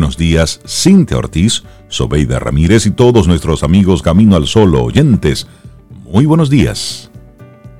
[0.00, 5.46] buenos días, Cintia Ortiz, Sobeida Ramírez y todos nuestros amigos Camino al Sol oyentes.
[6.10, 7.10] Muy buenos días.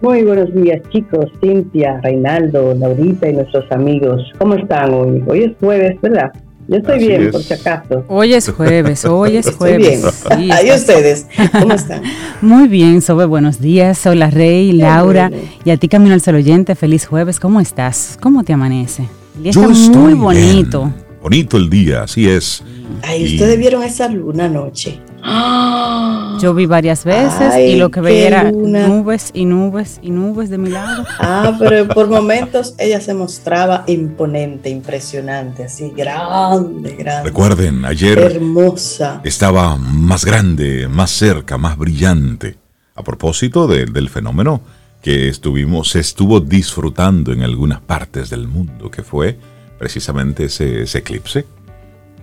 [0.02, 4.20] Muy buenos días, chicos, Cintia, Reinaldo, Laurita y nuestros amigos.
[4.36, 5.25] ¿Cómo están hoy?
[5.26, 6.30] Hoy es jueves, ¿verdad?
[6.68, 8.04] Yo estoy bien, por si acaso.
[8.09, 10.05] Hoy es jueves, hoy es jueves.
[10.37, 11.27] Sí, ¿Y ustedes?
[11.59, 12.02] ¿Cómo están?
[12.43, 14.05] Muy bien, Sobe, buenos días.
[14.07, 15.30] Hola, Rey, Laura.
[15.64, 17.41] Y a ti, Camino al Sol Oyente, feliz jueves.
[17.41, 18.18] ¿Cómo estás?
[18.21, 19.09] ¿Cómo te amanece?
[19.39, 20.93] El día está muy bonito.
[21.21, 22.62] Bonito el día, así es.
[23.02, 25.01] Ay, ustedes vieron esa luna anoche.
[26.41, 30.56] Yo vi varias veces y lo que veía era nubes y nubes y nubes de
[30.56, 31.05] mi lado.
[31.19, 37.25] Ah, pero por momentos ella se mostraba imponente, impresionante, así grande, grande.
[37.28, 39.20] Recuerden, ayer hermosa.
[39.23, 42.56] estaba más grande, más cerca, más brillante.
[42.95, 44.62] A propósito del fenómeno
[45.02, 49.39] que estuvimos, se estuvo disfrutando en algunas partes del mundo, que fue
[49.80, 51.47] precisamente ese eclipse.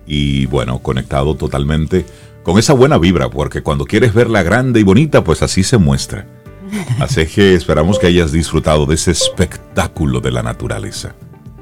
[0.06, 2.06] Y bueno, conectado totalmente
[2.44, 6.24] con esa buena vibra, porque cuando quieres verla grande y bonita, pues así se muestra.
[7.00, 11.14] Así que esperamos que hayas disfrutado de ese espectáculo de la naturaleza.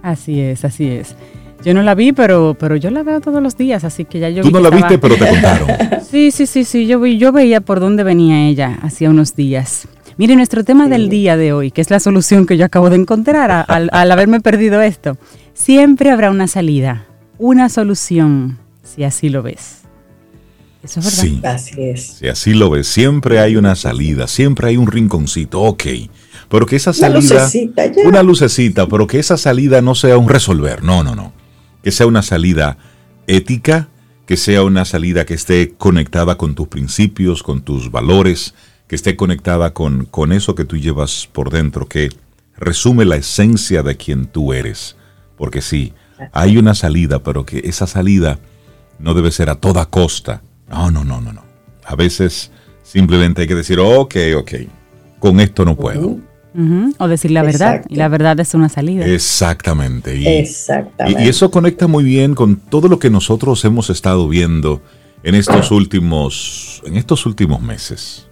[0.03, 1.14] Así es, así es.
[1.64, 4.31] Yo no la vi, pero, pero yo la veo todos los días, así que ya
[4.31, 4.42] yo...
[4.42, 5.69] Tú no la viste, pero te contaron.
[6.10, 9.86] sí, sí, sí, sí, yo, yo veía por dónde venía ella hacía unos días.
[10.16, 12.97] Mire, nuestro tema del día de hoy, que es la solución que yo acabo de
[12.97, 15.16] encontrar al, al haberme perdido esto,
[15.56, 17.06] siempre habrá una salida,
[17.38, 19.80] una solución, si así lo ves.
[20.82, 21.58] Eso es verdad.
[21.58, 22.06] Sí, así es.
[22.18, 25.84] Si así lo ves, siempre hay una salida, siempre hay un rinconcito, ok.
[26.48, 27.18] Pero que esa salida.
[27.18, 30.84] Una lucecita, Una lucecita, pero que esa salida no sea un resolver.
[30.84, 31.32] No, no, no.
[31.82, 32.78] Que sea una salida
[33.26, 33.88] ética,
[34.26, 38.54] que sea una salida que esté conectada con tus principios, con tus valores,
[38.86, 42.10] que esté conectada con, con eso que tú llevas por dentro, que
[42.56, 44.94] resume la esencia de quien tú eres.
[45.36, 45.92] Porque sí,
[46.32, 48.38] hay una salida, pero que esa salida
[48.98, 51.42] no debe ser a toda costa no, no, no, no, no.
[51.84, 52.50] A veces
[52.82, 54.52] simplemente hay que decir, ok, ok,
[55.18, 56.18] con esto no puedo.
[56.98, 59.04] O decir la verdad, y la verdad es una salida.
[59.06, 60.16] Exactamente.
[60.16, 61.22] Y, Exactamente.
[61.22, 64.82] Y, eso conecta muy bien con todo lo que nosotros hemos estado viendo
[65.22, 68.28] en estos últimos, en estos últimos meses.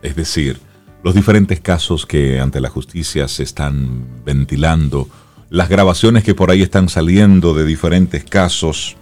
[0.00, 0.58] Es decir,
[1.02, 5.08] los diferentes casos que ante la justicia se están ventilando,
[5.56, 8.94] las grabaciones que por ahí están saliendo de diferentes casos.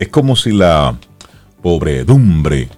[0.00, 0.98] Es como si la,
[1.62, 2.68] pobredumbre,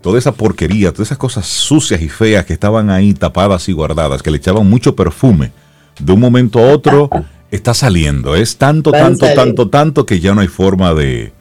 [0.00, 4.20] toda esa porquería, todas esas cosas sucias y feas que estaban ahí tapadas y guardadas,
[4.20, 5.52] que le echaban mucho perfume,
[6.00, 7.08] de un momento a otro
[7.52, 8.34] está saliendo.
[8.34, 11.32] Es tanto, tanto, tanto, tanto que ya no hay forma de...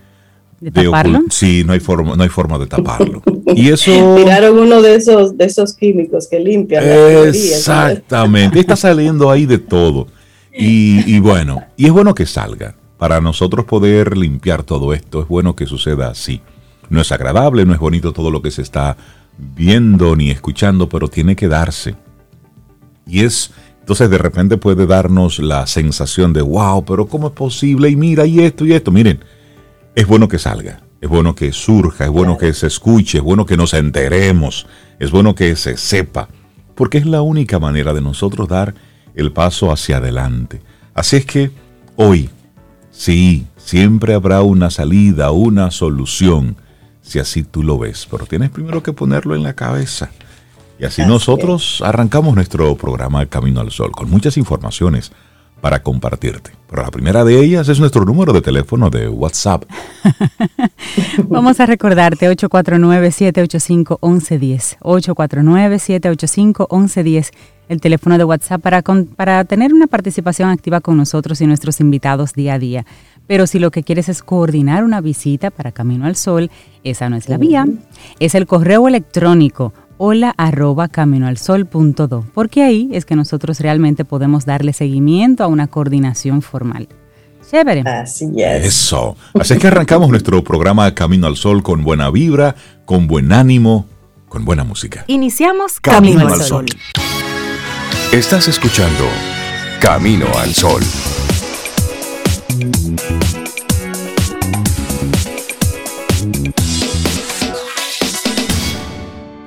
[0.60, 1.22] ¿De, taparlo?
[1.32, 3.24] Sí, no hay forma, no hay forma de taparlo.
[3.54, 4.16] Y eso.
[4.16, 6.86] Tiraron uno de esos, de esos químicos que limpian.
[7.28, 8.60] Exactamente.
[8.60, 10.08] está saliendo ahí de todo.
[10.54, 12.76] Y, y, bueno, y es bueno que salga.
[12.98, 16.42] Para nosotros poder limpiar todo esto, es bueno que suceda así.
[16.90, 18.96] No es agradable, no es bonito todo lo que se está
[19.38, 21.96] viendo ni escuchando, pero tiene que darse.
[23.08, 27.90] Y es, entonces de repente puede darnos la sensación de, wow, pero ¿cómo es posible?
[27.90, 28.92] Y mira, y esto y esto.
[28.92, 29.20] Miren,
[29.96, 33.46] es bueno que salga, es bueno que surja, es bueno que se escuche, es bueno
[33.46, 34.68] que nos enteremos,
[35.00, 36.30] es bueno que se sepa,
[36.76, 38.76] porque es la única manera de nosotros dar
[39.16, 40.62] el paso hacia adelante.
[40.94, 41.52] Así es que
[41.96, 42.30] hoy,
[42.92, 46.56] sí, siempre habrá una salida, una solución
[47.02, 50.10] si así tú lo ves, pero tienes primero que ponerlo en la cabeza.
[50.80, 55.12] Y así, nosotros arrancamos nuestro programa Camino al Sol con muchas informaciones
[55.60, 56.52] para compartirte.
[56.70, 59.66] Pero la primera de ellas es nuestro número de teléfono de WhatsApp.
[61.28, 64.80] Vamos a recordarte 849-785-1110.
[64.80, 67.30] 849-785-1110,
[67.72, 72.34] el teléfono de WhatsApp para, para tener una participación activa con nosotros y nuestros invitados
[72.34, 72.86] día a día.
[73.28, 76.52] Pero si lo que quieres es coordinar una visita para Camino al Sol,
[76.84, 77.66] esa no es la vía.
[78.20, 84.74] Es el correo electrónico hola arroba caminoalsol.do, porque ahí es que nosotros realmente podemos darle
[84.74, 86.90] seguimiento a una coordinación formal.
[87.50, 87.82] Chévere.
[87.82, 88.66] Así es.
[88.66, 89.16] Eso.
[89.40, 93.86] Así es que arrancamos nuestro programa Camino al Sol con buena vibra, con buen ánimo,
[94.28, 95.06] con buena música.
[95.08, 96.66] Iniciamos Camino, al Sol.
[98.12, 99.06] Estás escuchando
[99.80, 100.82] Camino al Sol.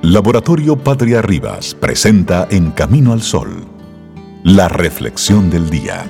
[0.01, 3.67] Laboratorio Patria Rivas presenta En Camino al Sol,
[4.43, 6.03] la reflexión del día.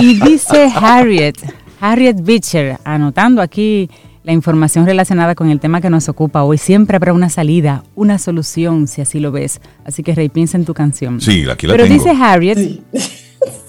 [0.00, 1.36] Y dice Harriet,
[1.80, 3.88] Harriet Beecher, anotando aquí
[4.24, 6.58] la información relacionada con el tema que nos ocupa hoy.
[6.58, 9.60] Siempre habrá una salida, una solución, si así lo ves.
[9.84, 11.20] Así que Rey, piensa en tu canción.
[11.20, 12.80] Sí, aquí la Pero dice Harriet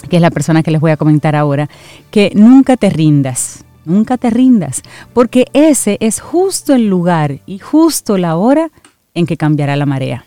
[0.09, 1.69] que es la persona que les voy a comentar ahora,
[2.11, 4.81] que nunca te rindas, nunca te rindas,
[5.13, 8.71] porque ese es justo el lugar y justo la hora
[9.13, 10.25] en que cambiará la marea.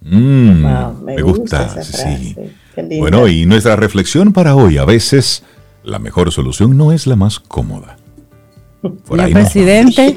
[0.00, 2.36] Mm, me, gusta, sí.
[2.98, 5.42] Bueno, y nuestra reflexión para hoy, a veces
[5.82, 7.96] la mejor solución no es la más cómoda.
[8.94, 10.16] Por presidente,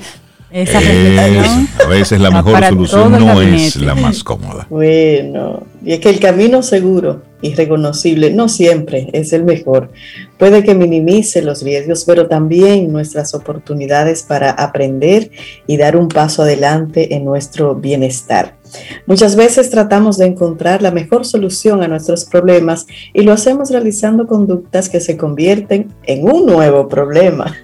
[0.52, 4.66] esa a veces la mejor solución no es la más cómoda.
[4.70, 9.92] Bueno, y es que el camino seguro y reconocible no siempre es el mejor.
[10.38, 15.30] Puede que minimice los riesgos, pero también nuestras oportunidades para aprender
[15.68, 18.56] y dar un paso adelante en nuestro bienestar.
[19.06, 24.28] Muchas veces tratamos de encontrar la mejor solución a nuestros problemas y lo hacemos realizando
[24.28, 27.56] conductas que se convierten en un nuevo problema.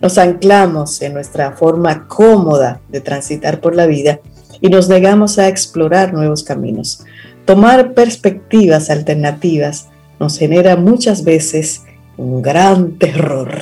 [0.00, 4.20] Nos anclamos en nuestra forma cómoda de transitar por la vida
[4.60, 7.04] y nos negamos a explorar nuevos caminos.
[7.44, 9.88] Tomar perspectivas alternativas
[10.20, 11.82] nos genera muchas veces
[12.16, 13.60] un gran terror.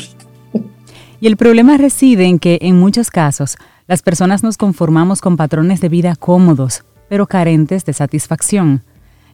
[1.23, 5.81] Y el problema reside en que en muchos casos las personas nos conformamos con patrones
[5.81, 8.83] de vida cómodos, pero carentes de satisfacción.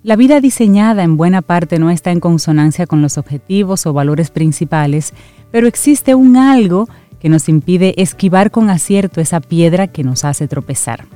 [0.03, 4.29] La vida diseñada en buena parte no está en consonancia con los objetivos o valores
[4.29, 5.15] principales,
[5.51, 6.91] pero existe un algo
[7.21, 11.07] que nos impide esquivar con acierto esa piedra que nos hace tropezar.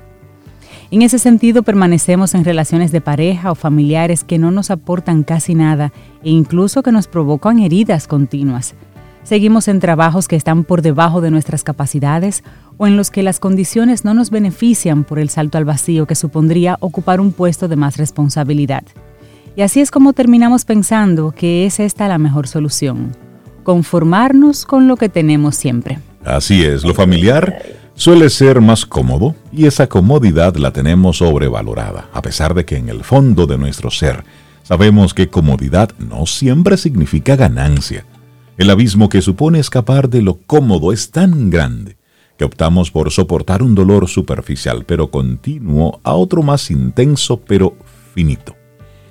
[0.91, 5.55] En ese sentido, permanecemos en relaciones de pareja o familiares que no nos aportan casi
[5.55, 5.93] nada
[6.25, 8.75] e incluso que nos provocan heridas continuas.
[9.25, 12.43] Seguimos en trabajos que están por debajo de nuestras capacidades
[12.77, 16.17] o en los que las condiciones no nos benefician por el salto al vacío que
[16.17, 18.83] supondría ocupar un puesto de más responsabilidad.
[19.55, 23.13] Y así es como terminamos pensando que es esta la mejor solución,
[23.63, 26.01] conformarnos con lo que tenemos siempre.
[26.25, 27.63] Así es, lo familiar
[27.95, 32.89] suele ser más cómodo y esa comodidad la tenemos sobrevalorada, a pesar de que en
[32.89, 34.25] el fondo de nuestro ser
[34.65, 38.05] sabemos que comodidad no siempre significa ganancia.
[38.59, 41.97] El abismo que supone escapar de lo cómodo es tan grande
[42.37, 47.77] que optamos por soportar un dolor superficial pero continuo a otro más intenso pero
[48.15, 48.55] finito.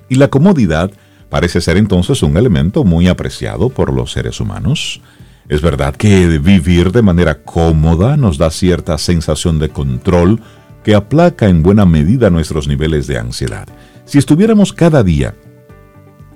[0.08, 0.92] Y la comodidad
[1.28, 5.00] parece ser entonces un elemento muy apreciado por los seres humanos,
[5.48, 10.40] es verdad que vivir de manera cómoda nos da cierta sensación de control
[10.84, 13.66] que aplaca en buena medida nuestros niveles de ansiedad.
[14.04, 15.34] Si estuviéramos cada día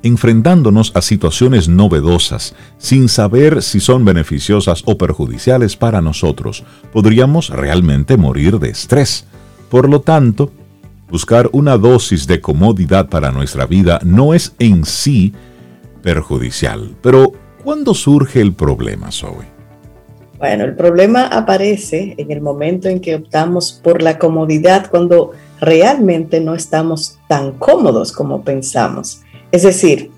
[0.03, 8.17] enfrentándonos a situaciones novedosas sin saber si son beneficiosas o perjudiciales para nosotros, podríamos realmente
[8.17, 9.27] morir de estrés.
[9.71, 10.53] Por lo tanto,
[11.11, 15.33] buscar una dosis de comodidad para nuestra vida no es en sí
[16.03, 17.33] perjudicial, pero
[17.67, 19.45] ¿Cuándo surge el problema, Zoe?
[20.39, 26.39] Bueno, el problema aparece en el momento en que optamos por la comodidad cuando realmente
[26.39, 29.23] no estamos tan cómodos como pensamos.
[29.53, 30.11] Es decir,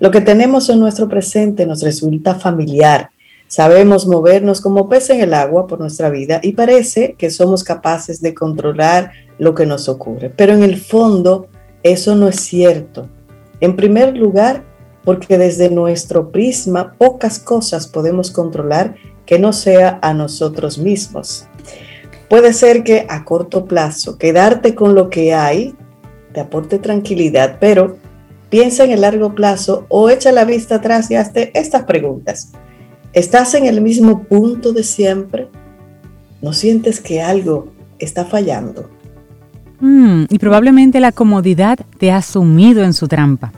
[0.00, 3.10] lo que tenemos en nuestro presente nos resulta familiar.
[3.46, 8.20] Sabemos movernos como pez en el agua por nuestra vida y parece que somos capaces
[8.20, 10.30] de controlar lo que nos ocurre.
[10.30, 11.48] Pero en el fondo
[11.82, 13.08] eso no es cierto.
[13.60, 14.64] En primer lugar,
[15.04, 18.96] porque desde nuestro prisma pocas cosas podemos controlar
[19.26, 21.46] que no sea a nosotros mismos.
[22.28, 25.74] Puede ser que a corto plazo quedarte con lo que hay
[26.32, 27.98] te aporte tranquilidad, pero
[28.52, 32.52] piensa en el largo plazo o echa la vista atrás y hazte estas preguntas.
[33.14, 35.48] ¿Estás en el mismo punto de siempre?
[36.42, 38.90] ¿No sientes que algo está fallando?
[39.80, 43.54] Mm, y probablemente la comodidad te ha sumido en su trampa.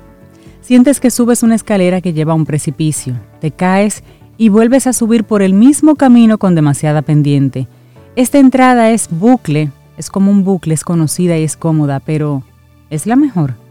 [0.61, 4.05] Sientes que subes una escalera que lleva a un precipicio, te caes
[4.39, 7.67] y vuelves a subir por el mismo camino con demasiada pendiente.
[8.15, 12.45] Esta entrada es bucle, es como un bucle, es conocida y es cómoda, pero
[12.91, 13.64] ¿es la mejor?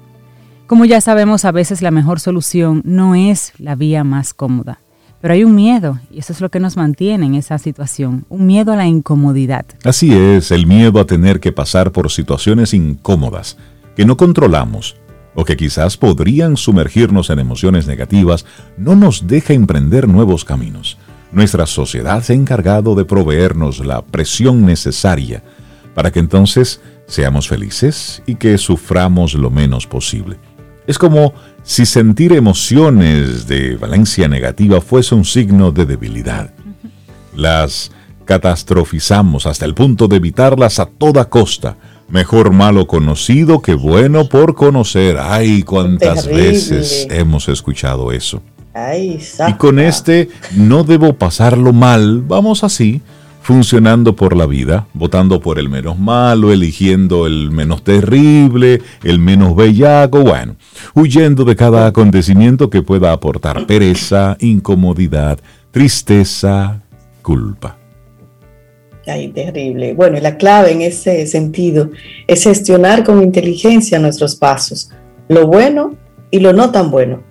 [0.73, 4.79] Como ya sabemos, a veces la mejor solución no es la vía más cómoda,
[5.21, 8.47] pero hay un miedo y eso es lo que nos mantiene en esa situación, un
[8.47, 9.67] miedo a la incomodidad.
[9.83, 13.55] Así es, el miedo a tener que pasar por situaciones incómodas
[13.95, 14.95] que no controlamos
[15.35, 18.43] o que quizás podrían sumergirnos en emociones negativas,
[18.75, 20.97] no nos deja emprender nuevos caminos.
[21.31, 25.43] Nuestra sociedad se ha encargado de proveernos la presión necesaria
[25.93, 30.39] para que entonces seamos felices y que suframos lo menos posible.
[30.87, 36.53] Es como si sentir emociones de valencia negativa fuese un signo de debilidad.
[37.35, 37.91] Las
[38.25, 41.77] catastrofizamos hasta el punto de evitarlas a toda costa,
[42.13, 45.17] Mejor malo conocido que bueno por conocer.
[45.19, 48.41] Ay, cuántas veces hemos escuchado eso.
[49.47, 53.01] y con este no debo pasarlo mal, vamos así,
[53.43, 59.53] funcionando por la vida, votando por el menos malo, eligiendo el menos terrible, el menos
[59.53, 60.55] bellaco, bueno,
[60.95, 65.39] huyendo de cada acontecimiento que pueda aportar pereza, incomodidad,
[65.71, 66.81] tristeza,
[67.21, 67.77] culpa.
[69.05, 69.93] Ay, terrible.
[69.93, 71.89] Bueno, la clave en ese sentido
[72.27, 74.89] es gestionar con inteligencia nuestros pasos,
[75.27, 75.95] lo bueno
[76.31, 77.21] y lo no tan bueno.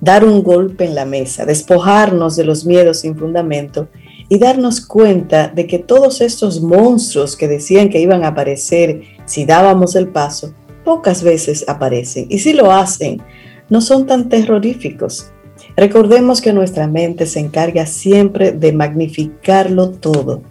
[0.00, 3.86] Dar un golpe en la mesa, despojarnos de los miedos sin fundamento
[4.30, 9.44] y darnos cuenta de que todos estos monstruos que decían que iban a aparecer si
[9.44, 12.26] dábamos el paso, pocas veces aparecen.
[12.30, 13.20] Y si lo hacen,
[13.68, 15.32] no son tan terroríficos.
[15.76, 20.42] Recordemos que nuestra mente se encarga siempre de magnificarlo todo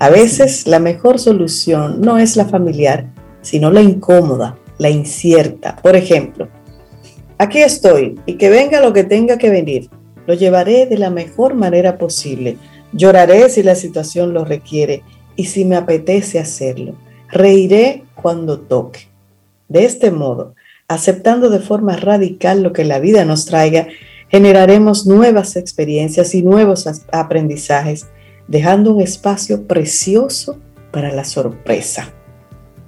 [0.00, 3.06] a veces la mejor solución no es la familiar,
[3.42, 5.74] sino la incómoda, la incierta.
[5.82, 6.46] Por ejemplo,
[7.36, 9.90] aquí estoy y que venga lo que tenga que venir.
[10.28, 12.58] Lo llevaré de la mejor manera posible.
[12.92, 15.02] Lloraré si la situación lo requiere
[15.36, 16.94] y si me apetece hacerlo.
[17.30, 19.08] Reiré cuando toque.
[19.68, 20.54] De este modo,
[20.88, 23.88] aceptando de forma radical lo que la vida nos traiga,
[24.28, 28.06] generaremos nuevas experiencias y nuevos aprendizajes
[28.46, 30.58] dejando un espacio precioso
[30.90, 32.12] para la sorpresa.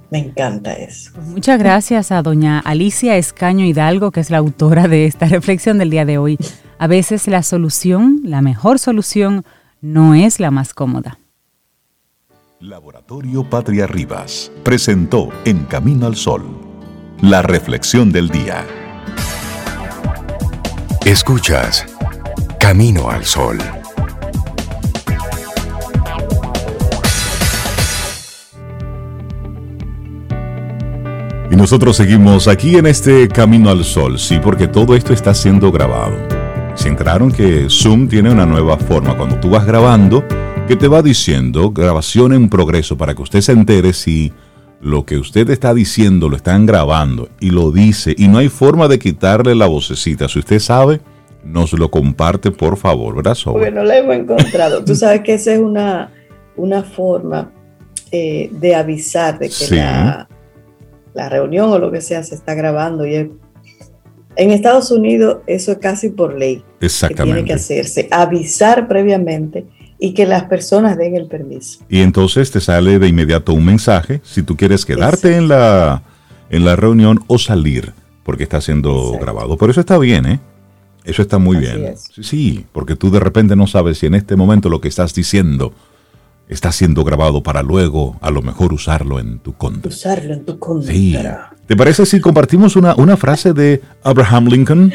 [0.09, 1.11] Me encanta eso.
[1.15, 5.77] Pues muchas gracias a doña Alicia Escaño Hidalgo, que es la autora de esta reflexión
[5.77, 6.37] del día de hoy.
[6.79, 9.45] A veces la solución, la mejor solución,
[9.81, 11.19] no es la más cómoda.
[12.59, 16.43] Laboratorio Patria Rivas presentó En Camino al Sol,
[17.21, 18.65] la reflexión del día.
[21.03, 21.87] Escuchas
[22.59, 23.57] Camino al Sol.
[31.49, 35.71] Y nosotros seguimos aquí en este Camino al Sol, sí, porque todo esto está siendo
[35.71, 36.30] grabado.
[36.81, 39.15] Se enteraron que Zoom tiene una nueva forma.
[39.15, 40.25] Cuando tú vas grabando,
[40.67, 44.33] que te va diciendo grabación en progreso para que usted se entere si
[44.81, 48.87] lo que usted está diciendo lo están grabando y lo dice y no hay forma
[48.87, 50.27] de quitarle la vocecita.
[50.27, 51.01] Si usted sabe,
[51.43, 53.37] nos lo comparte por favor, ¿verdad?
[53.43, 54.83] Porque no la hemos encontrado.
[54.83, 56.09] Tú sabes que esa es una,
[56.55, 57.51] una forma
[58.11, 60.27] eh, de avisar de que la
[61.13, 63.31] la reunión o lo que sea se está grabando y
[64.35, 66.63] en Estados Unidos eso es casi por ley.
[66.79, 67.23] Exactamente.
[67.23, 69.65] Que tiene que hacerse, avisar previamente
[69.99, 71.79] y que las personas den el permiso.
[71.89, 76.03] Y entonces te sale de inmediato un mensaje si tú quieres quedarte en la,
[76.49, 79.57] en la reunión o salir porque está siendo grabado.
[79.57, 80.39] Por eso está bien, ¿eh?
[81.03, 81.95] Eso está muy bien.
[81.97, 85.13] Sí, sí, porque tú de repente no sabes si en este momento lo que estás
[85.13, 85.73] diciendo
[86.51, 89.89] está siendo grabado para luego a lo mejor usarlo en tu contra.
[89.89, 90.93] Usarlo en tu contra.
[90.93, 91.17] Sí.
[91.65, 94.93] ¿Te parece si compartimos una, una frase de Abraham Lincoln?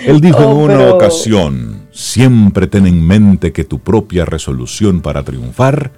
[0.00, 5.22] Él dijo en oh, una ocasión, siempre ten en mente que tu propia resolución para
[5.24, 5.92] triunfar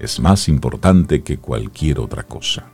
[0.00, 2.64] es más importante que cualquier otra cosa.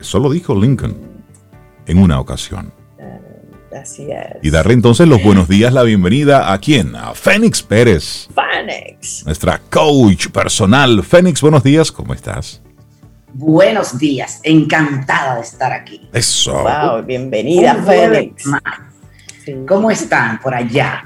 [0.00, 0.96] Eso lo dijo Lincoln
[1.86, 2.72] en una ocasión.
[4.42, 6.96] Y darle entonces los buenos días, la bienvenida a quién?
[6.96, 8.28] A Fénix Pérez.
[8.34, 9.24] Fénix.
[9.24, 11.04] Nuestra coach personal.
[11.04, 12.60] Fénix, buenos días, ¿cómo estás?
[13.32, 16.08] Buenos días, encantada de estar aquí.
[16.12, 16.52] Eso.
[16.52, 18.44] Wow, bienvenida, Fénix.
[19.68, 21.04] ¿Cómo están por allá?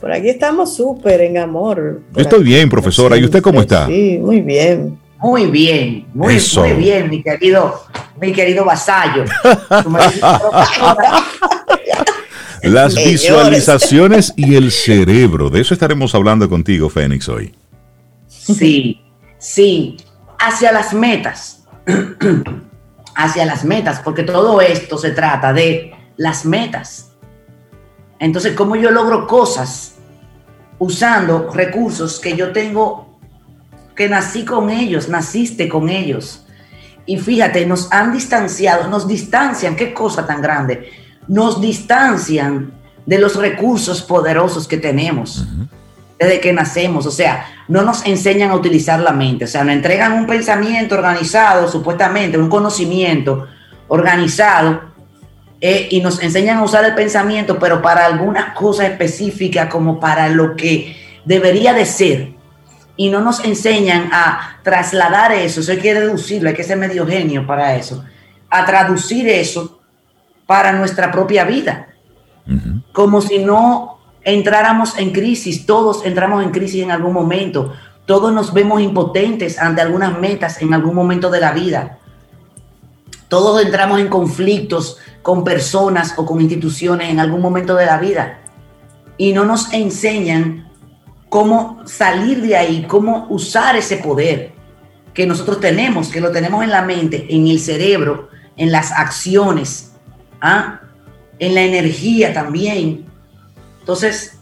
[0.00, 2.02] Por aquí estamos súper en amor.
[2.12, 3.16] Yo estoy bien, profesora.
[3.16, 3.86] ¿Y usted cómo está?
[3.86, 4.98] Sí, muy bien.
[5.18, 7.82] Muy bien, muy, muy bien, mi querido,
[8.20, 9.24] mi querido vasallo.
[12.70, 15.50] Las visualizaciones y el cerebro.
[15.50, 17.54] De eso estaremos hablando contigo, Fénix, hoy.
[18.28, 19.00] Sí,
[19.38, 19.96] sí.
[20.38, 21.64] Hacia las metas.
[23.14, 27.12] hacia las metas, porque todo esto se trata de las metas.
[28.18, 29.94] Entonces, ¿cómo yo logro cosas
[30.78, 33.18] usando recursos que yo tengo,
[33.94, 36.44] que nací con ellos, naciste con ellos?
[37.06, 42.72] Y fíjate, nos han distanciado, nos distancian, qué cosa tan grande nos distancian
[43.04, 45.46] de los recursos poderosos que tenemos
[46.18, 47.06] desde que nacemos.
[47.06, 49.44] O sea, no nos enseñan a utilizar la mente.
[49.44, 53.46] O sea, nos entregan un pensamiento organizado, supuestamente, un conocimiento
[53.88, 54.94] organizado,
[55.60, 60.28] eh, y nos enseñan a usar el pensamiento, pero para alguna cosa específica, como para
[60.28, 62.32] lo que debería de ser.
[62.96, 65.60] Y no nos enseñan a trasladar eso.
[65.60, 68.04] Eso hay que deducirlo, hay que ser medio genio para eso.
[68.48, 69.75] A traducir eso
[70.46, 71.88] para nuestra propia vida.
[72.92, 77.72] Como si no entráramos en crisis, todos entramos en crisis en algún momento,
[78.06, 81.98] todos nos vemos impotentes ante algunas metas en algún momento de la vida.
[83.28, 88.38] Todos entramos en conflictos con personas o con instituciones en algún momento de la vida.
[89.18, 90.68] Y no nos enseñan
[91.28, 94.52] cómo salir de ahí, cómo usar ese poder
[95.12, 99.95] que nosotros tenemos, que lo tenemos en la mente, en el cerebro, en las acciones,
[100.40, 100.80] ¿ah?
[101.38, 103.04] en la energía también.
[103.80, 104.38] Entonces,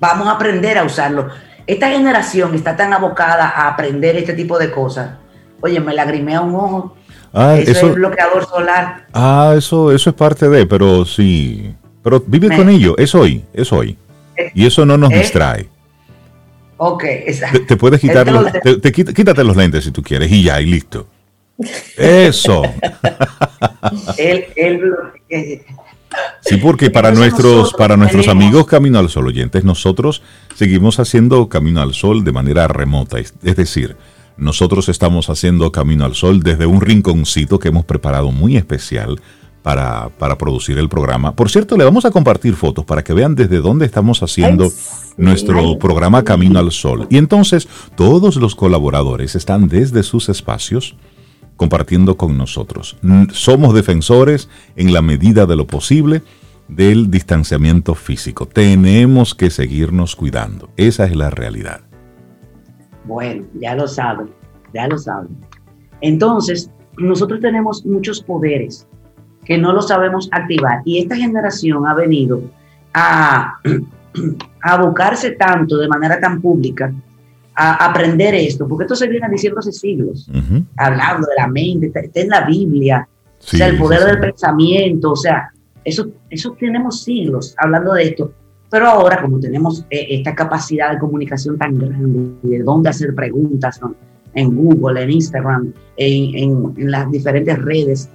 [0.00, 1.28] vamos a aprender a usarlo.
[1.66, 5.12] Esta generación está tan abocada a aprender este tipo de cosas.
[5.60, 6.96] Oye, me lagrimea un ojo.
[7.32, 9.06] Ah, eso, eso- es bloqueador solar.
[9.12, 11.74] Ah, eso, eso es parte de, pero sí.
[12.02, 13.98] Pero vive Me- con ello, es hoy, es hoy.
[14.54, 15.18] Y eso no nos ¿Eh?
[15.18, 15.68] distrae.
[16.76, 17.60] Ok, Te, exacto.
[17.66, 20.44] te puedes quitar los, Entonces- te- te quita- quítate los lentes si tú quieres y
[20.44, 21.06] ya, y listo.
[21.96, 22.62] Eso.
[24.16, 25.64] Él, él blo- eh,
[26.40, 30.22] Sí, porque para Entonces nuestros, nosotros para nuestros tenemos- amigos Camino al Sol oyentes, nosotros
[30.54, 33.18] seguimos haciendo Camino al Sol de manera remota.
[33.18, 33.96] Es, es decir,
[34.38, 39.20] nosotros estamos haciendo Camino al Sol desde un rinconcito que hemos preparado muy especial
[39.62, 41.36] para, para producir el programa.
[41.36, 44.70] Por cierto, le vamos a compartir fotos para que vean desde dónde estamos haciendo Ay,
[45.18, 47.06] nuestro Ay, programa Camino al Sol.
[47.10, 50.94] Y entonces todos los colaboradores están desde sus espacios
[51.58, 52.96] compartiendo con nosotros.
[53.32, 56.22] Somos defensores en la medida de lo posible
[56.68, 58.46] del distanciamiento físico.
[58.46, 60.70] Tenemos que seguirnos cuidando.
[60.76, 61.80] Esa es la realidad.
[63.04, 64.30] Bueno, ya lo saben,
[64.72, 65.36] ya lo saben.
[66.00, 68.86] Entonces, nosotros tenemos muchos poderes
[69.44, 72.40] que no los sabemos activar y esta generación ha venido
[72.94, 73.58] a,
[74.62, 76.92] a abocarse tanto de manera tan pública
[77.60, 80.30] a aprender esto, porque esto se viene diciendo hace siglos,
[80.76, 83.08] hablando de la mente, está, está en la Biblia,
[83.40, 84.10] Sí, o sea, el poder sí, sí.
[84.10, 85.52] del pensamiento, o sea,
[85.84, 88.32] eso, eso tenemos siglos hablando de esto.
[88.70, 93.80] Pero ahora, como tenemos eh, esta capacidad de comunicación tan grande, de dónde hacer preguntas
[93.80, 93.94] ¿no?
[94.34, 98.08] en Google, en Instagram, en, en- en las diferentes redes,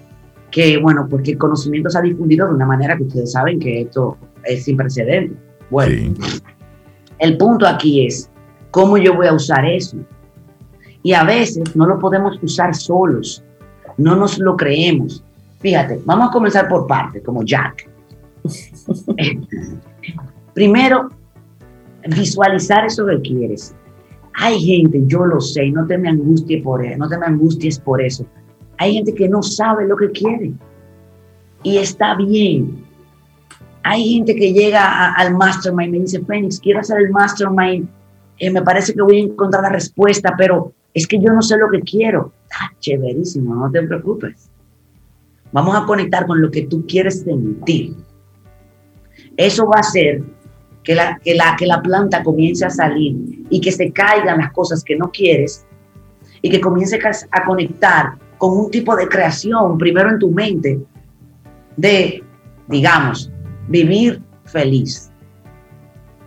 [0.51, 3.81] que bueno, porque el conocimiento se ha difundido de una manera que ustedes saben que
[3.81, 5.37] esto es sin precedentes.
[5.71, 6.13] Bueno,
[7.19, 8.29] el punto aquí es
[8.73, 9.97] cómo yo voy a usar eso.
[11.03, 13.43] Y a veces no lo podemos usar solos,
[13.97, 15.23] no nos lo creemos.
[15.59, 17.87] Fíjate, vamos a comenzar por partes, como Jack.
[20.53, 21.09] Primero,
[22.09, 23.73] visualizar eso que quieres.
[24.35, 27.79] Hay gente, yo lo sé, no te me angusties por eso, no te me angusties
[27.79, 28.25] por eso.
[28.77, 30.51] Hay gente que no sabe lo que quiere.
[31.61, 32.83] Y está bien.
[33.83, 37.87] Hay gente que llega a- al mastermind y me dice, Fénix, quiero hacer el mastermind.
[38.39, 41.57] Eh, me parece que voy a encontrar la respuesta, pero es que yo no sé
[41.57, 42.31] lo que quiero.
[42.59, 44.49] Ah, chéverísimo, no te preocupes.
[45.51, 47.95] Vamos a conectar con lo que tú quieres sentir.
[49.37, 50.23] Eso va a hacer
[50.83, 53.15] que la, que la, que la planta comience a salir
[53.49, 55.65] y que se caigan las cosas que no quieres
[56.41, 60.79] y que comience a- a conectar con un tipo de creación, primero en tu mente,
[61.77, 62.21] de,
[62.67, 63.31] digamos,
[63.69, 65.09] vivir feliz.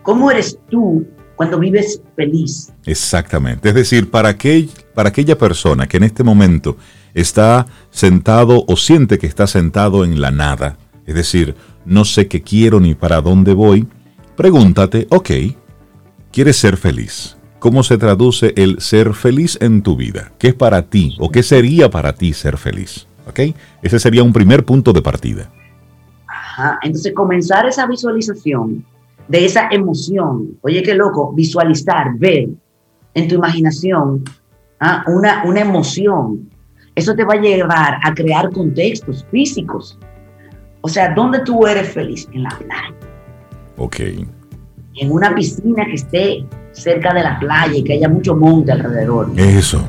[0.02, 2.72] ¿Cómo eres tú cuando vives feliz?
[2.84, 3.68] Exactamente.
[3.68, 6.76] Es decir, para, aquel- para aquella persona que en este momento
[7.14, 12.42] está sentado o siente que está sentado en la nada, es decir, no sé qué
[12.42, 13.86] quiero ni para dónde voy,
[14.36, 15.30] pregúntate, ok,
[16.32, 17.36] ¿quieres ser feliz?
[17.58, 20.32] ¿Cómo se traduce el ser feliz en tu vida?
[20.38, 23.06] ¿Qué es para ti o qué sería para ti ser feliz?
[23.26, 23.40] ¿Ok?
[23.82, 25.50] Ese sería un primer punto de partida.
[26.28, 26.78] Ajá.
[26.82, 28.84] Entonces, comenzar esa visualización
[29.28, 32.48] de esa emoción, oye, qué loco, visualizar, ver
[33.14, 34.24] en tu imaginación
[34.80, 36.48] ah, una, una emoción.
[36.94, 39.98] Eso te va a llevar a crear contextos físicos.
[40.80, 42.28] O sea, ¿dónde tú eres feliz?
[42.32, 42.94] En la playa.
[43.76, 44.00] Ok.
[44.94, 49.30] En una piscina que esté cerca de la playa y que haya mucho monte alrededor.
[49.36, 49.84] Eso.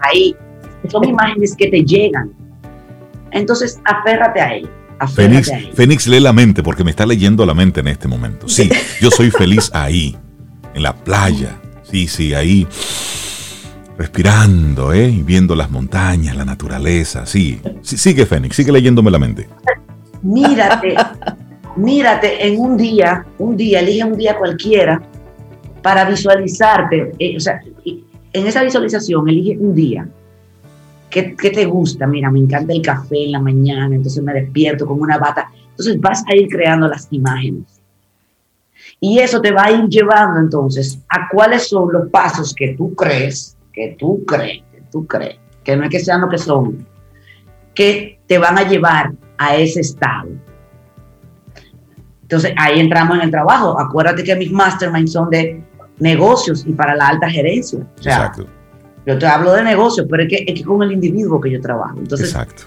[0.00, 0.34] Ahí.
[0.88, 2.32] Son imágenes que te llegan.
[3.32, 4.68] Entonces, aférrate a ello.
[5.06, 5.50] Fénix.
[5.74, 8.48] Fénix lee la mente porque me está leyendo la mente en este momento.
[8.48, 8.68] Sí,
[9.00, 10.16] yo soy feliz ahí,
[10.74, 11.56] en la playa.
[11.90, 12.66] Sí, sí, ahí.
[13.96, 15.08] Respirando, ¿eh?
[15.08, 17.26] Y viendo las montañas, la naturaleza.
[17.26, 17.60] Sí.
[17.82, 19.48] sí sigue Fénix, sigue leyéndome la mente.
[20.22, 20.94] mírate,
[21.76, 25.02] mírate en un día, un día, elige un día cualquiera
[25.82, 27.12] para visualizarte.
[27.18, 27.60] eh, o sea,
[28.32, 30.08] en esa visualización, elige un día.
[31.10, 32.06] ¿Qué, te gusta?
[32.06, 35.50] Mira, me encanta el café en la mañana, entonces me despierto con una bata.
[35.70, 37.80] Entonces vas a ir creando las imágenes.
[39.00, 42.94] Y eso te va a ir llevando entonces a cuáles son los pasos que tú
[42.94, 46.86] crees, que tú crees, que tú crees, que no es que sean lo que son,
[47.74, 50.30] que te van a llevar a ese estado.
[52.22, 53.78] Entonces ahí entramos en el trabajo.
[53.78, 55.62] Acuérdate que mis masterminds son de
[55.98, 57.80] negocios y para la alta gerencia.
[57.96, 58.46] Exacto,
[59.06, 61.60] yo te hablo de negocios, pero es que, es que con el individuo que yo
[61.60, 61.98] trabajo.
[61.98, 62.64] Entonces exacto.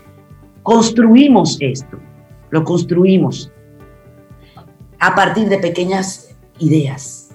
[0.64, 2.00] construimos esto,
[2.50, 3.52] lo construimos
[5.00, 7.30] a partir de pequeñas ideas.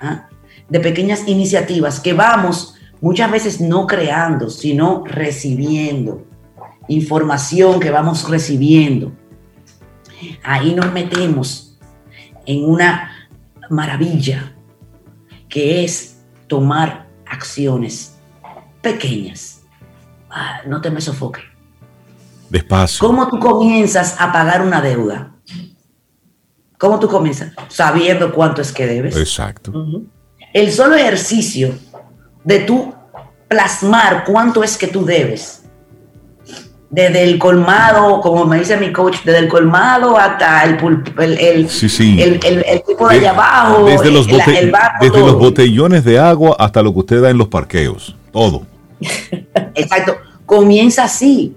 [0.00, 0.28] ¿ah?
[0.68, 6.24] de pequeñas iniciativas que vamos muchas veces no creando, sino recibiendo
[6.88, 9.12] información que vamos recibiendo.
[10.42, 11.78] Ahí nos metemos
[12.46, 13.28] en una
[13.70, 14.54] maravilla
[15.48, 18.11] que es tomar acciones
[18.82, 19.62] pequeñas.
[20.30, 21.44] Ah, no te me sofoques.
[22.50, 23.06] Despacio.
[23.06, 25.32] ¿Cómo tú comienzas a pagar una deuda?
[26.76, 27.52] ¿Cómo tú comienzas?
[27.68, 29.16] Sabiendo cuánto es que debes.
[29.16, 29.72] Exacto.
[30.52, 31.74] El solo ejercicio
[32.44, 32.92] de tú
[33.48, 35.62] plasmar cuánto es que tú debes
[36.92, 40.76] desde el colmado, como me dice mi coach, desde el colmado hasta el,
[41.18, 41.68] el,
[42.44, 46.92] el, el, tipo de allá abajo, desde, los, desde los botellones de agua hasta lo
[46.92, 48.66] que usted da en los parqueos, todo.
[49.74, 51.56] Exacto, comienza así.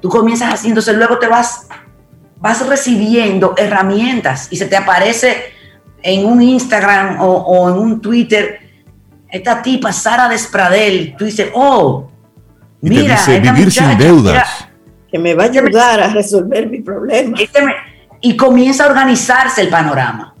[0.00, 1.66] Tú comienzas así, entonces luego te vas,
[2.38, 5.54] vas recibiendo herramientas y se te aparece
[6.02, 8.60] en un Instagram o, en un Twitter
[9.30, 12.08] esta tipa, Sara Despradel, tú dices, oh,
[12.80, 14.68] Mira, vivir sin deudas.
[15.10, 17.36] que me va a ayudar a resolver mi problema.
[18.20, 20.34] Y comienza a organizarse el panorama.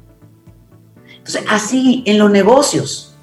[1.08, 3.13] Entonces, así en los negocios,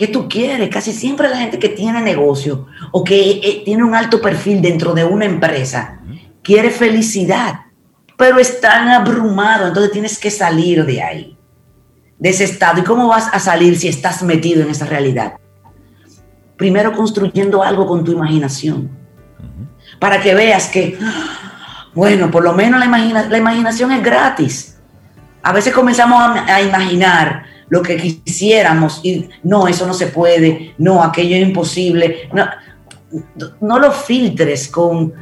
[0.00, 0.68] ¿qué tú quieres?
[0.70, 4.94] Casi siempre la gente que tiene negocio o que eh, tiene un alto perfil dentro
[4.94, 6.00] de una empresa
[6.42, 7.60] quiere felicidad,
[8.16, 11.38] pero están abrumados, entonces tienes que salir de ahí,
[12.18, 12.80] de ese estado.
[12.80, 15.34] ¿Y cómo vas a salir si estás metido en esa realidad?
[16.60, 18.90] primero construyendo algo con tu imaginación,
[19.98, 20.98] para que veas que,
[21.94, 22.86] bueno, por lo menos la,
[23.30, 24.78] la imaginación es gratis.
[25.42, 31.02] A veces comenzamos a, imaginar lo que quisiéramos y no, eso no se puede, no,
[31.02, 32.28] aquello es imposible.
[32.32, 32.46] No,
[33.60, 35.14] no lo filtres con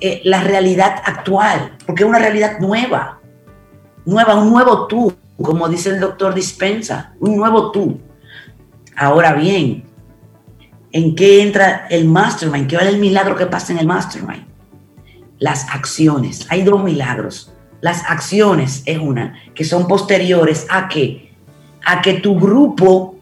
[0.00, 3.20] eh, la realidad actual, porque es una realidad nueva,
[4.04, 8.00] nueva, un nuevo tú, como dice el doctor Dispensa, un nuevo tú.
[8.96, 9.84] Ahora bien,
[10.92, 12.66] ¿En qué entra el mastermind?
[12.66, 14.44] ¿Qué es el milagro que pasa en el mastermind?
[15.38, 16.46] Las acciones.
[16.50, 17.52] Hay dos milagros.
[17.80, 21.29] Las acciones es una, que son posteriores a que,
[21.90, 23.16] a que tu grupo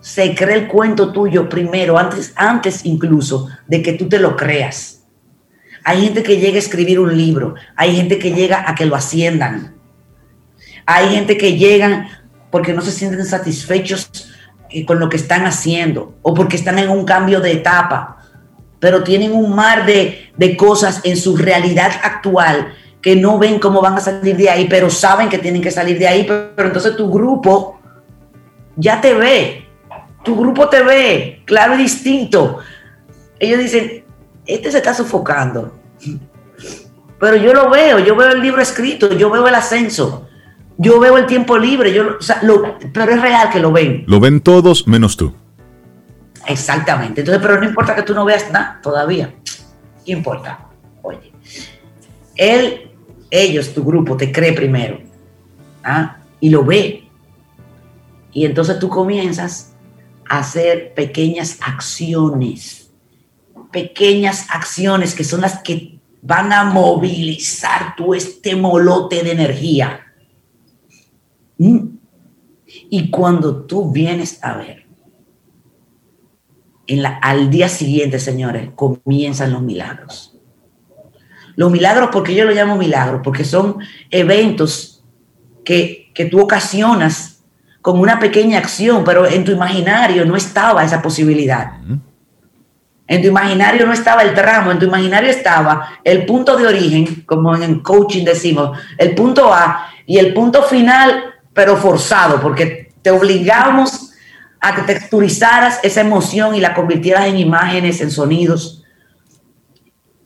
[0.00, 5.04] se cree el cuento tuyo primero, antes, antes incluso de que tú te lo creas.
[5.84, 8.96] Hay gente que llega a escribir un libro, hay gente que llega a que lo
[8.96, 9.76] asciendan,
[10.84, 12.08] hay gente que llegan
[12.50, 14.10] porque no se sienten satisfechos
[14.84, 18.16] con lo que están haciendo o porque están en un cambio de etapa,
[18.80, 23.80] pero tienen un mar de, de cosas en su realidad actual que no ven cómo
[23.80, 26.96] van a salir de ahí, pero saben que tienen que salir de ahí, pero, entonces
[26.96, 27.77] tu grupo
[28.78, 29.66] ya te ve,
[30.24, 32.58] tu grupo te ve, claro y distinto.
[33.38, 34.04] Ellos dicen,
[34.46, 35.78] este se está sofocando,
[37.20, 40.28] pero yo lo veo, yo veo el libro escrito, yo veo el ascenso,
[40.76, 42.18] yo veo el tiempo libre, yo,
[42.92, 44.04] pero es real que lo ven.
[44.06, 45.34] Lo ven todos menos tú.
[46.46, 47.20] Exactamente.
[47.20, 49.34] Entonces, pero no importa que tú no veas nada todavía.
[50.04, 50.66] ¿Qué importa?
[51.02, 51.32] Oye,
[52.36, 52.90] él,
[53.30, 55.00] ellos, tu grupo, te cree primero.
[55.84, 56.18] ¿ah?
[56.40, 57.07] Y lo ve.
[58.32, 59.74] Y entonces tú comienzas
[60.28, 62.90] a hacer pequeñas acciones.
[63.72, 70.04] Pequeñas acciones que son las que van a movilizar tu este molote de energía
[71.58, 71.98] Mm.
[72.90, 74.86] Y cuando tú vienes a ver,
[76.86, 80.38] en la, al día siguiente, señores, comienzan los milagros.
[81.56, 83.78] Los milagros, porque yo lo llamo milagros, porque son
[84.10, 85.04] eventos
[85.64, 87.37] que, que tú ocasionas
[87.88, 91.72] con una pequeña acción, pero en tu imaginario no estaba esa posibilidad.
[93.06, 97.22] En tu imaginario no estaba el tramo, en tu imaginario estaba el punto de origen,
[97.24, 102.92] como en el coaching decimos, el punto A y el punto final pero forzado, porque
[103.00, 104.12] te obligamos
[104.60, 108.84] a que texturizaras esa emoción y la convirtieras en imágenes, en sonidos.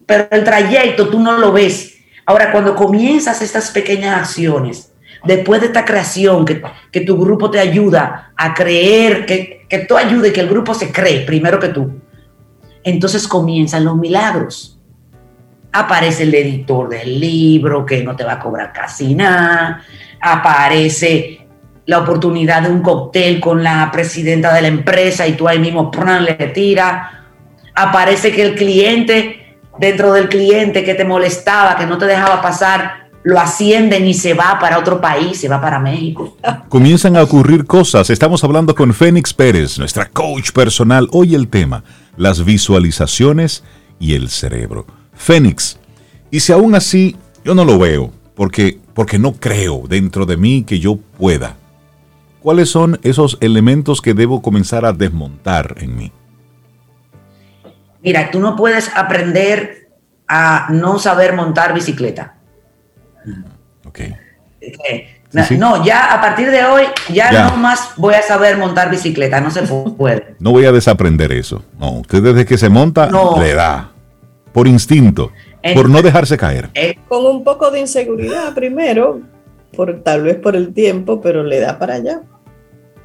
[0.04, 1.94] Pero el trayecto tú no lo ves.
[2.26, 4.91] Ahora, cuando comienzas estas pequeñas acciones,
[5.24, 9.96] después de esta creación, que, que tu grupo te ayuda a creer, que, que tú
[9.96, 11.90] ayudes, que el grupo se cree primero que tú,
[12.84, 14.78] entonces comienzan los milagros.
[15.74, 19.82] Aparece el editor del libro que no te va a cobrar casi nada
[20.22, 21.40] aparece
[21.84, 25.90] la oportunidad de un cóctel con la presidenta de la empresa y tú ahí mismo
[26.20, 27.26] le tira.
[27.74, 33.01] Aparece que el cliente, dentro del cliente que te molestaba, que no te dejaba pasar,
[33.24, 36.36] lo ascienden y se va para otro país, se va para México.
[36.68, 38.10] Comienzan a ocurrir cosas.
[38.10, 41.08] Estamos hablando con Fénix Pérez, nuestra coach personal.
[41.12, 41.84] Hoy el tema,
[42.16, 43.64] las visualizaciones
[44.00, 44.86] y el cerebro.
[45.14, 45.78] Fénix,
[46.30, 50.64] y si aún así yo no lo veo, porque, porque no creo dentro de mí
[50.64, 51.56] que yo pueda.
[52.42, 56.12] ¿cuáles son esos elementos que debo comenzar a desmontar en mí?
[58.02, 59.90] Mira, tú no puedes aprender
[60.28, 62.34] a no saber montar bicicleta.
[63.86, 64.00] Ok.
[64.60, 65.56] Eh, Sí, sí.
[65.56, 67.48] No, ya a partir de hoy, ya, Ya.
[67.48, 69.62] no más voy a saber montar bicicleta, no se
[69.96, 70.36] puede.
[70.40, 71.64] No voy a desaprender eso.
[71.78, 73.40] No, usted desde que se monta, No.
[73.40, 73.92] le da.
[74.52, 75.32] Por instinto.
[75.74, 76.68] Por no dejarse caer.
[77.08, 79.20] Con un poco de inseguridad primero,
[79.74, 82.20] por, tal vez por el tiempo, pero le da para allá.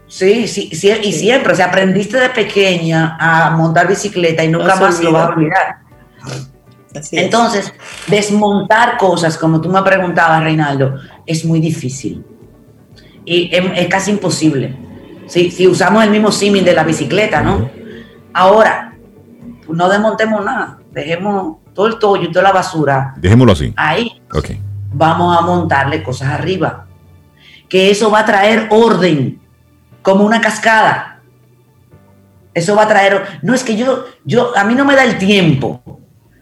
[0.07, 4.75] sí, sí, sí, y siempre, o sea, aprendiste de pequeña a montar bicicleta y nunca
[4.75, 5.35] No más lo vas a olvida.
[5.37, 6.47] olvidar.
[6.99, 7.23] Así es.
[7.23, 7.73] Entonces,
[8.07, 12.23] desmontar cosas, como tú me preguntabas, Reinaldo, es muy difícil.
[13.25, 14.75] Y es, es casi imposible.
[15.27, 17.69] Si, si usamos el mismo símil de la bicicleta, ¿no?
[18.33, 18.95] Ahora,
[19.67, 20.79] no desmontemos nada.
[20.91, 23.73] Dejemos todo el tollo y toda la basura Dejémoslo así.
[23.75, 24.21] ahí.
[24.33, 24.51] Ok.
[24.93, 26.85] Vamos a montarle cosas arriba.
[27.69, 29.39] Que eso va a traer orden,
[30.01, 31.19] como una cascada.
[32.53, 33.39] Eso va a traer.
[33.43, 35.99] No es que yo, yo, a mí no me da el tiempo.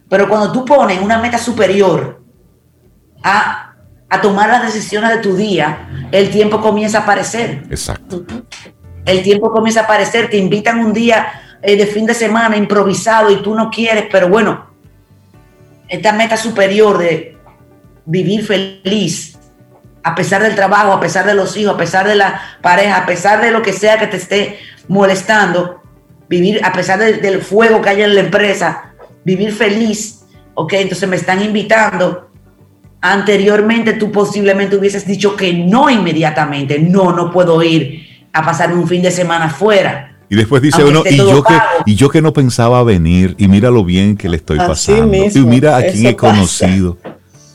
[0.08, 2.22] Pero cuando tú pones una meta superior
[3.22, 3.74] a,
[4.08, 7.64] a tomar las decisiones de tu día, el tiempo comienza a aparecer.
[7.70, 8.24] Exacto.
[9.04, 10.30] El tiempo comienza a aparecer.
[10.30, 14.28] Te invitan un día eh, de fin de semana improvisado y tú no quieres, pero
[14.28, 14.66] bueno,
[15.88, 17.36] esta meta superior de
[18.04, 19.38] vivir feliz,
[20.04, 23.06] a pesar del trabajo, a pesar de los hijos, a pesar de la pareja, a
[23.06, 25.82] pesar de lo que sea que te esté molestando,
[26.28, 28.92] vivir a pesar de- del fuego que haya en la empresa,
[29.26, 32.30] vivir feliz, ok, entonces me están invitando.
[33.00, 38.86] Anteriormente tú posiblemente hubieses dicho que no inmediatamente, no, no puedo ir a pasar un
[38.86, 40.16] fin de semana fuera.
[40.28, 41.54] Y después dice Aunque uno, y yo, que,
[41.86, 45.06] y yo que no pensaba venir, y mira lo bien que le estoy Así pasando.
[45.08, 46.98] mismo, y mira a quién he conocido.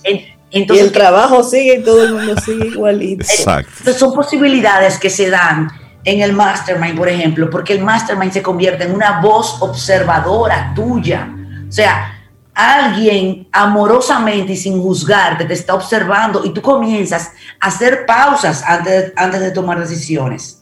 [0.03, 0.17] En-
[0.53, 3.23] Y Entonces, el trabajo sigue y todo el mundo sigue igualito.
[3.23, 3.71] Exacto.
[3.79, 5.69] Entonces, son posibilidades que se dan
[6.03, 11.29] en el mastermind, por ejemplo, porque el mastermind se convierte en una voz observadora tuya.
[11.71, 12.19] O sea,
[12.53, 17.31] alguien amorosamente y sin juzgarte te está observando y tú comienzas
[17.61, 20.61] a hacer pausas antes, antes de tomar decisiones.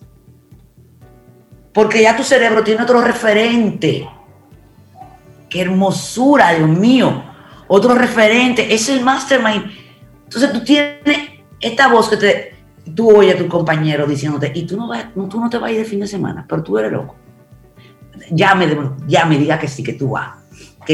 [1.74, 4.08] Porque ya tu cerebro tiene otro referente.
[5.50, 7.24] Qué hermosura, Dios mío.
[7.68, 8.72] Otro referente.
[8.72, 9.66] Es el mastermind.
[10.26, 12.56] Entonces tú tienes esta voz que te,
[12.94, 15.72] tú oyes a tu compañero diciéndote, y tú no, vas, tú no te vas a
[15.72, 17.16] ir de fin de semana, pero tú eres loco.
[18.30, 18.68] Ya me,
[19.08, 20.39] ya me diga que sí, que tú vas,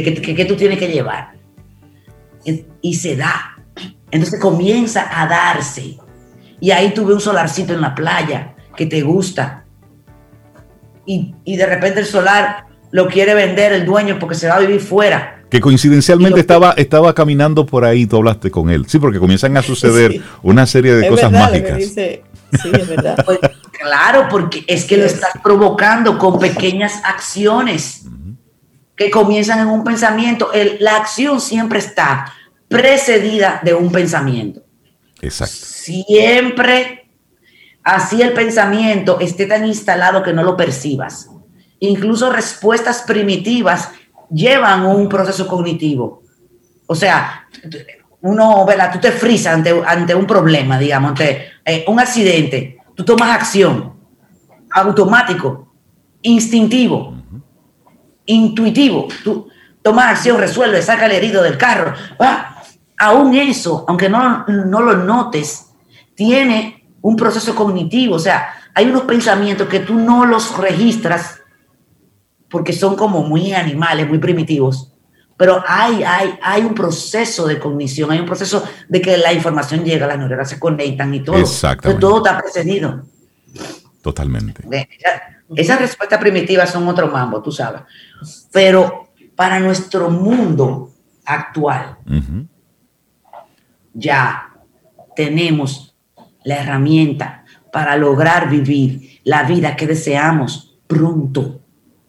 [0.04, 1.34] que, que, que- que tú tienes que llevar.
[2.44, 3.58] Y, y se da.
[4.12, 5.98] Entonces comienza a darse.
[6.60, 9.66] Y ahí tuve un solarcito en la playa que te gusta.
[11.06, 14.60] Y, y de repente el solar lo quiere vender el dueño porque se va a
[14.60, 15.44] vivir fuera.
[15.50, 18.86] Que coincidencialmente estaba, estaba caminando por ahí y tú hablaste con él.
[18.88, 20.22] Sí, porque comienzan a suceder Sí.
[20.44, 21.78] una serie de es cosas verdad mágicas.
[21.78, 22.24] dice.
[22.62, 23.18] Sí, es verdad.
[23.26, 23.40] Pues
[23.72, 28.06] claro, porque es que lo estás provocando con pequeñas acciones
[28.96, 30.52] que comienzan en un pensamiento.
[30.54, 32.32] El- la acción siempre está
[32.68, 34.62] precedida de un pensamiento.
[35.22, 35.56] Exacto.
[35.56, 37.10] Siempre
[37.84, 41.30] así el pensamiento esté tan instalado que no lo percibas.
[41.80, 43.92] Incluso respuestas primitivas
[44.32, 46.24] llevan un proceso cognitivo.
[46.88, 47.48] O sea,
[48.22, 48.92] uno, ¿verdad?
[48.94, 52.78] Tú te frisas ante, ante un problema, digamos, ante eh, un accidente.
[52.96, 53.94] Tú tomas acción
[54.72, 55.74] automático,
[56.22, 57.15] instintivo,
[58.26, 59.08] intuitivo.
[59.24, 59.48] Tú
[59.82, 61.94] tomas acción, resuelve, saca el herido del carro.
[62.20, 62.64] Ah,
[62.98, 65.68] aún eso, aunque no, no lo notes,
[66.16, 68.16] tiene un proceso cognitivo.
[68.16, 71.42] O sea, hay unos pensamientos que tú no los registras
[72.50, 74.92] porque son como muy animales, muy primitivos.
[75.38, 79.84] Pero hay, hay, hay un proceso de cognición, hay un proceso de que la información
[79.84, 81.36] llega, las neuronas se conectan y todo.
[81.36, 81.96] Exactamente.
[81.96, 83.04] Entonces, todo está precedido.
[84.02, 84.64] Totalmente.
[85.56, 87.82] Esas respuestas primitivas son otro mambo, tú sabes.
[88.52, 90.92] Pero para nuestro mundo
[91.26, 91.98] actual,
[93.94, 94.54] ya
[95.16, 95.96] tenemos
[96.44, 101.60] la herramienta para lograr vivir la vida que deseamos pronto.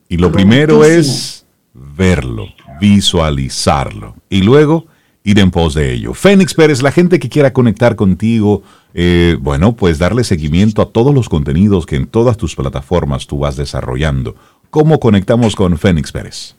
[0.09, 1.44] Y lo primero es
[1.75, 2.46] verlo,
[2.81, 4.87] visualizarlo y luego
[5.25, 6.14] ir en pos de ello.
[6.14, 8.62] Fénix Pérez, la gente que quiera conectar contigo,
[8.98, 13.40] eh, bueno, pues darle seguimiento a todos los contenidos que en todas tus plataformas tú
[13.40, 14.35] vas desarrollando.
[14.70, 16.56] ¿Cómo conectamos con Fénix Pérez?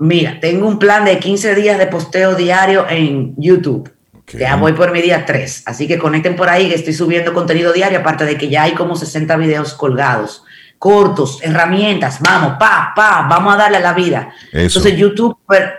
[0.00, 3.88] Mira, tengo un plan de 15 días de posteo diario en YouTube.
[4.36, 7.72] Ya voy por mi día 3, así que conecten por ahí que estoy subiendo contenido
[7.72, 10.42] diario, aparte de que ya hay como 60 videos colgados,
[10.78, 14.34] cortos, herramientas, vamos, pa, pa, vamos a darle a la vida.
[14.50, 14.80] Eso.
[14.80, 15.74] Entonces YouTube, per-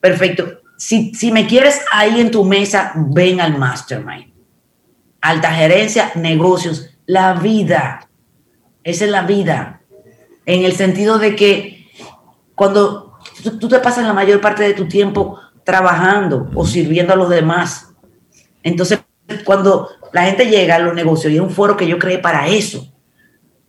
[0.00, 0.62] perfecto.
[0.78, 4.27] Si, si me quieres ahí en tu mesa, ven al Mastermind.
[5.28, 8.08] Alta gerencia, negocios la vida.
[8.82, 9.82] Esa es la vida.
[10.46, 11.86] En el sentido de que
[12.54, 13.18] cuando
[13.60, 17.92] tú, te pasas la mayor parte de tu tiempo trabajando o sirviendo a los demás,
[18.62, 19.00] entonces
[19.44, 22.48] cuando la gente llega a los negocios y es un foro que yo creé para
[22.48, 22.90] eso,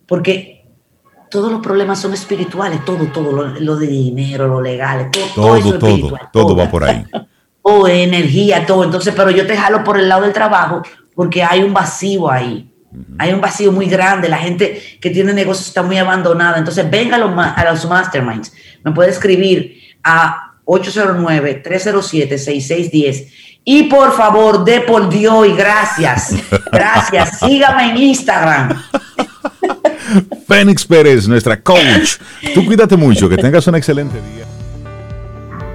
[0.08, 0.66] porque
[1.30, 6.20] todos los problemas son espirituales, todo, todo, lo, de dinero, lo legal, todo, todo, todo,
[6.32, 7.06] todo, va por ahí.
[7.62, 8.86] o energía, todo.
[8.86, 10.82] Entonces, pero yo te jalo por el lado del trabajo
[11.20, 12.72] porque hay un vacío ahí.
[13.18, 14.30] Hay un vacío muy grande.
[14.30, 16.58] La gente que tiene negocios está muy abandonada.
[16.58, 18.54] Entonces, venga a los, a los masterminds.
[18.86, 23.28] Me puede escribir a 809-307-6610.
[23.66, 26.36] Y por favor, de por Dios y gracias.
[26.72, 27.40] Gracias.
[27.40, 28.82] Sígame en Instagram.
[30.48, 32.16] Fénix Pérez, nuestra coach.
[32.54, 34.46] Tú cuídate mucho, que tengas un excelente día.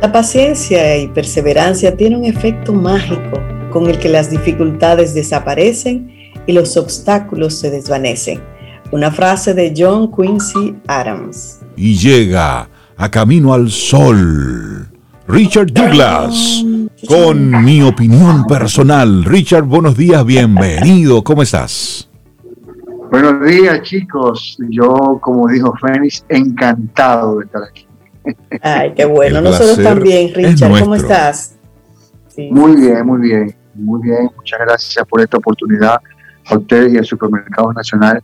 [0.00, 3.42] La paciencia y perseverancia tiene un efecto mágico
[3.75, 6.09] con el que las dificultades desaparecen
[6.47, 8.41] y los obstáculos se desvanecen.
[8.93, 11.59] Una frase de John Quincy Adams.
[11.77, 14.89] Y llega a Camino al Sol.
[15.27, 16.65] Richard Douglas,
[17.09, 19.25] con mi opinión personal.
[19.25, 22.09] Richard, buenos días, bienvenido, ¿cómo estás?
[23.11, 24.57] Buenos días, chicos.
[24.71, 27.89] Yo, como dijo Fénix, encantado de estar aquí.
[28.63, 29.41] Ay, qué bueno.
[29.41, 30.79] Nosotros también, Richard.
[30.79, 31.57] ¿Cómo estás?
[32.37, 33.63] Muy bien, muy bien.
[33.75, 34.31] Muy bien.
[34.37, 36.01] Muchas gracias por esta oportunidad
[36.47, 38.23] a ustedes y al Supermercado Nacional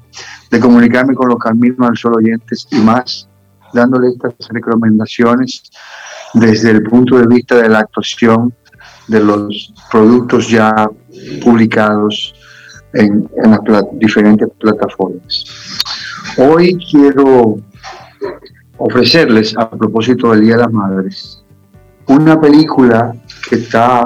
[0.50, 3.28] de comunicarme con los Caminos al Sol oyentes y más,
[3.72, 5.62] dándole estas recomendaciones
[6.34, 8.54] desde el punto de vista de la actuación
[9.08, 10.88] de los productos ya
[11.42, 12.34] publicados
[12.92, 13.28] en,
[13.66, 15.44] las diferentes plataformas.
[16.36, 17.56] Hoy quiero
[18.78, 21.42] ofrecerles, a propósito del Día de las Madres,
[22.06, 23.12] una película
[23.48, 24.04] que está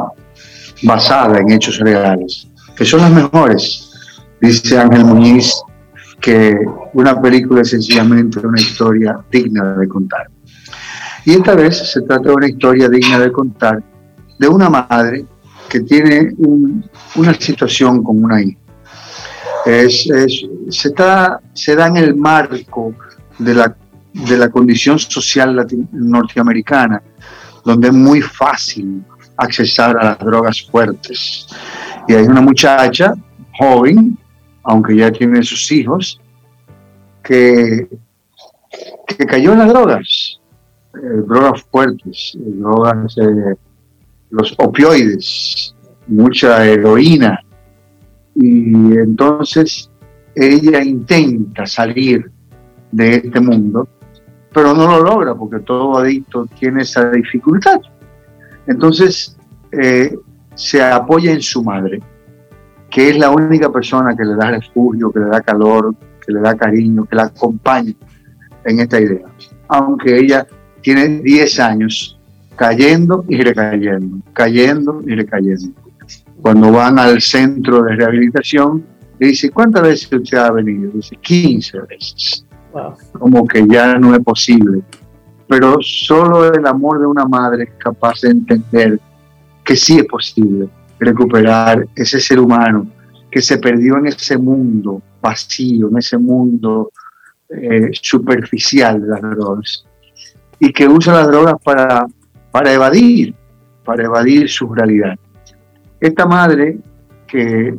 [0.84, 3.90] basada en hechos reales, que son las mejores.
[4.40, 5.54] Dice Ángel Muñiz
[6.20, 6.56] que
[6.94, 10.30] una película es sencillamente una historia digna de contar.
[11.24, 13.82] Y esta vez se trata de una historia digna de contar
[14.38, 15.24] de una madre
[15.68, 16.32] que tiene
[17.16, 18.58] una situación con una hija
[19.64, 20.08] es,
[20.70, 22.94] se, da, se da en el marco
[23.38, 23.76] de la,
[24.12, 27.02] de la condición social norteamericana,
[27.64, 29.02] donde es muy fácil
[29.36, 31.46] accesar a las drogas fuertes.
[32.08, 33.14] Y hay una muchacha
[33.58, 34.18] joven,
[34.62, 36.20] aunque ya tiene sus hijos,
[37.22, 37.88] que,
[39.06, 40.40] que cayó en las drogas,
[40.94, 43.54] eh, drogas fuertes, drogas, eh,
[44.30, 45.74] los opioides,
[46.06, 47.40] mucha heroína,
[48.34, 49.90] y entonces
[50.34, 52.30] ella intenta salir
[52.90, 53.88] de este mundo,
[54.52, 57.80] pero no lo logra porque todo adicto tiene esa dificultad.
[58.66, 59.36] Entonces
[59.72, 60.16] eh,
[60.54, 62.00] se apoya en su madre,
[62.90, 66.40] que es la única persona que le da refugio, que le da calor, que le
[66.40, 67.92] da cariño, que la acompaña
[68.64, 69.26] en esta idea.
[69.68, 70.46] Aunque ella
[70.80, 72.18] tiene 10 años
[72.56, 75.84] cayendo y recayendo, cayendo y recayendo
[76.44, 78.84] cuando van al centro de rehabilitación,
[79.18, 80.90] le dice, ¿cuántas veces usted ha venido?
[80.92, 82.44] Dice, 15 veces.
[83.18, 84.82] Como que ya no es posible.
[85.48, 89.00] Pero solo el amor de una madre es capaz de entender
[89.64, 92.86] que sí es posible recuperar ese ser humano
[93.30, 96.92] que se perdió en ese mundo vacío, en ese mundo
[97.48, 99.86] eh, superficial de las drogas
[100.58, 102.06] y que usa las drogas para,
[102.50, 103.34] para evadir,
[103.84, 105.18] para evadir su realidad.
[106.00, 106.78] Esta madre
[107.26, 107.74] que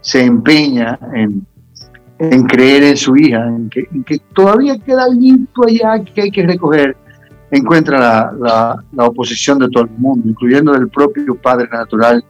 [0.00, 1.46] se empeña en,
[2.46, 6.96] creer en su hija, en que, todavía queda algo allá que hay que recoger,
[7.50, 12.22] encuentra la, oposición de todo el mundo, incluyendo del propio padre natural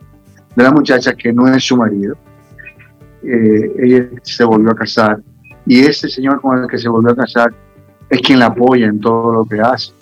[0.54, 2.16] de la muchacha que no es su marido.
[3.22, 5.20] Eh, ella se volvió a casar
[5.66, 7.52] y ese señor con el que se volvió a casar
[8.08, 9.92] es quien la apoya en todo lo que hace,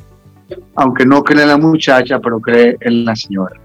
[0.77, 3.59] aunque no cree en la muchacha, pero cree en la señora.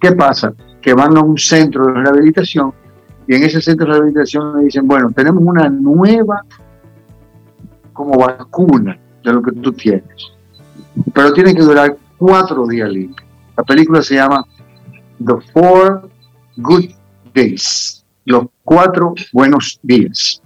[0.00, 0.52] ¿Qué pasa?
[0.80, 2.72] Que van a un centro de rehabilitación
[3.28, 6.44] y en ese centro de rehabilitación le dicen, bueno, tenemos una nueva
[7.92, 10.32] como vacuna de lo que tú tienes,
[11.12, 13.26] pero tiene que durar cuatro días libres.
[13.54, 14.42] La película se llama
[15.22, 16.08] The Four
[16.56, 16.86] Good
[17.34, 20.40] Days, los cuatro buenos días.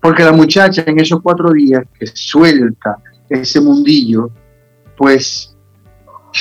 [0.00, 2.96] Porque la muchacha en esos cuatro días que suelta
[3.28, 4.30] ese mundillo,
[4.96, 5.56] pues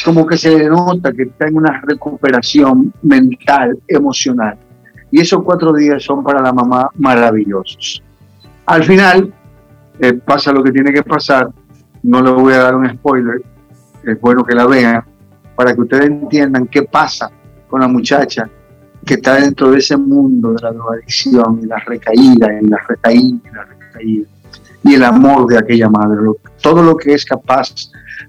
[0.04, 4.58] como que se denota que está en una recuperación mental, emocional.
[5.12, 8.04] Y esos cuatro días son para la mamá maravillosos.
[8.66, 9.34] Al final
[10.00, 11.50] eh, pasa lo que tiene que pasar.
[12.04, 13.42] No le voy a dar un spoiler.
[14.04, 15.04] Es bueno que la vean
[15.56, 17.30] para que ustedes entiendan qué pasa
[17.68, 18.50] con la muchacha
[19.06, 23.40] que está dentro de ese mundo de la drogadicción y la recaída y la recaída
[23.44, 24.28] y la recaída
[24.84, 26.20] y el amor de aquella madre,
[26.62, 27.74] todo lo que es capaz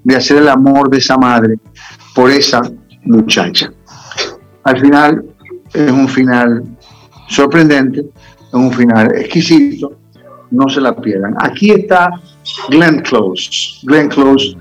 [0.02, 1.56] de hacer el amor de esa madre
[2.14, 2.60] por esa
[3.04, 3.72] muchacha.
[4.64, 5.24] Al final
[5.72, 6.64] es un final
[7.28, 9.96] sorprendente, es un final exquisito,
[10.50, 11.34] no se la pierdan.
[11.38, 12.10] Aquí está
[12.68, 13.80] Glenn Close.
[13.84, 14.56] Glenn Close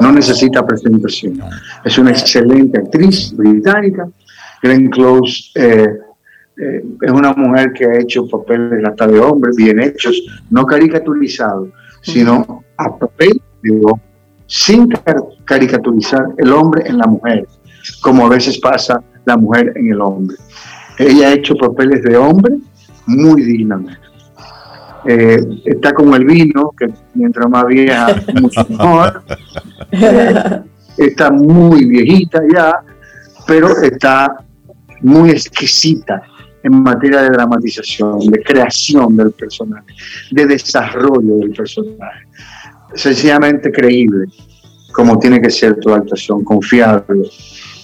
[0.00, 1.40] no necesita presentación.
[1.84, 4.08] Es una excelente actriz británica.
[4.62, 5.88] Glenn Close eh,
[6.56, 11.70] eh, es una mujer que ha hecho papeles hasta de hombre, bien hechos, no caricaturizados,
[12.02, 14.00] sino a papel digo,
[14.46, 14.88] sin
[15.44, 17.46] caricaturizar el hombre en la mujer,
[18.00, 20.36] como a veces pasa la mujer en el hombre.
[20.98, 22.56] Ella ha hecho papeles de hombre
[23.06, 24.00] muy dignamente.
[25.06, 28.08] Eh, está como el vino, que mientras más vieja,
[28.40, 29.22] mucho mejor.
[30.96, 32.72] está muy viejita ya,
[33.46, 34.44] pero está
[35.00, 36.22] muy exquisita
[36.62, 39.86] en materia de dramatización, de creación del personaje,
[40.30, 42.26] de desarrollo del personaje.
[42.94, 44.26] Sencillamente creíble,
[44.92, 47.22] como tiene que ser toda actuación, confiable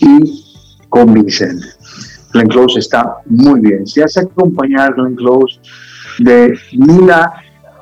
[0.00, 0.44] y
[0.88, 1.66] convincente.
[2.32, 3.86] Glenn Close está muy bien.
[3.86, 5.58] Se hace acompañar Glenn Close
[6.18, 7.32] de Mila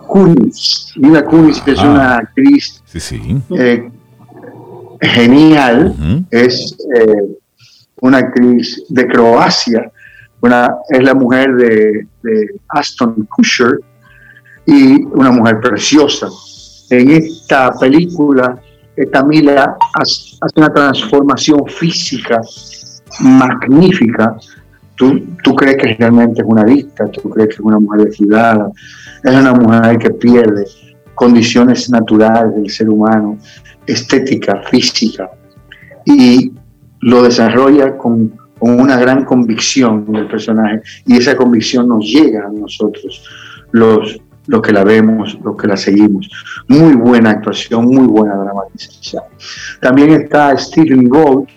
[0.07, 0.93] Kunis.
[0.97, 1.91] Mila Kunis es ah.
[1.91, 2.83] una actriz
[3.51, 3.91] eh,
[5.01, 5.95] genial,
[6.31, 7.37] es eh,
[8.01, 9.91] una actriz de Croacia,
[10.41, 12.07] una, es la mujer de,
[12.69, 13.81] Aston Kutcher
[14.67, 16.29] y una mujer preciosa.
[16.91, 18.61] En esta película,
[18.97, 22.41] esta Mila hace una transformación física
[23.21, 24.37] magnífica.
[24.97, 28.71] Tú, tú, crees que realmente es una adicta, tú crees que es una mujer descuidada,
[29.25, 30.67] es una mujer que pierde
[31.15, 33.39] condiciones naturales del ser humano,
[33.87, 35.31] estética, física,
[36.05, 36.53] y
[37.01, 42.51] lo desarrolla con, con una gran convicción del personaje, y esa convicción nos llega a
[42.51, 43.25] nosotros,
[43.73, 46.29] los, los que la vemos, los que la seguimos.
[46.69, 49.23] Muy buena actuación, muy buena dramatización.
[49.81, 51.49] También está Stephen Gold,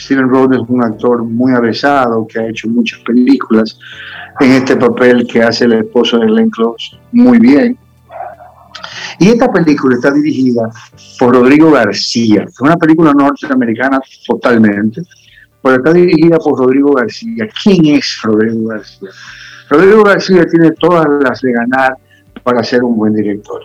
[0.00, 3.78] Steven Rhodes es un actor muy avesado que ha hecho muchas películas
[4.40, 7.76] en este papel que hace el esposo de Glenn Close muy bien.
[9.18, 10.70] Y esta película está dirigida
[11.18, 15.02] por Rodrigo García, es una película norteamericana totalmente,
[15.62, 17.46] pero está dirigida por Rodrigo García.
[17.62, 19.10] ¿Quién es Rodrigo García?
[19.68, 21.98] Rodrigo García tiene todas las de ganar
[22.42, 23.62] para ser un buen director,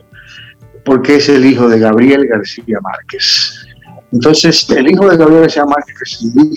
[0.83, 3.65] porque es el hijo de Gabriel García Márquez.
[4.11, 5.95] Entonces, el hijo de Gabriel García Márquez,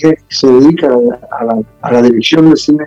[0.01, 0.89] que se, dedica
[1.83, 2.85] a la, dirección de cine,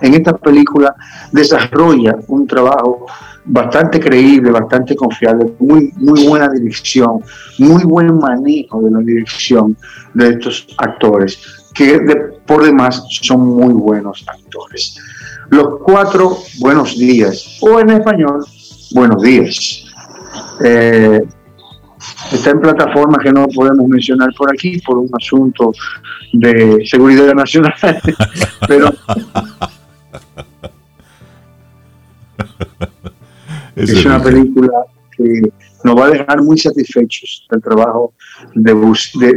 [0.00, 0.94] en esta película
[1.32, 3.06] desarrolla un trabajo
[3.44, 7.20] bastante creíble, bastante confiable, muy, muy buena dirección,
[7.58, 9.76] muy buen manejo de la dirección
[10.14, 12.00] de estos actores, que
[12.46, 14.98] por demás son muy buenos actores.
[15.50, 18.44] Los cuatro buenos días, o en español,
[18.94, 19.84] buenos días.
[20.64, 21.20] Eh,
[22.32, 25.72] está en plataformas que no podemos mencionar por aquí por un asunto
[26.32, 27.74] de seguridad nacional,
[28.68, 28.90] pero
[33.76, 34.70] es una película
[35.16, 35.42] que
[35.82, 38.14] nos va a dejar muy satisfechos del trabajo
[38.54, 38.72] de,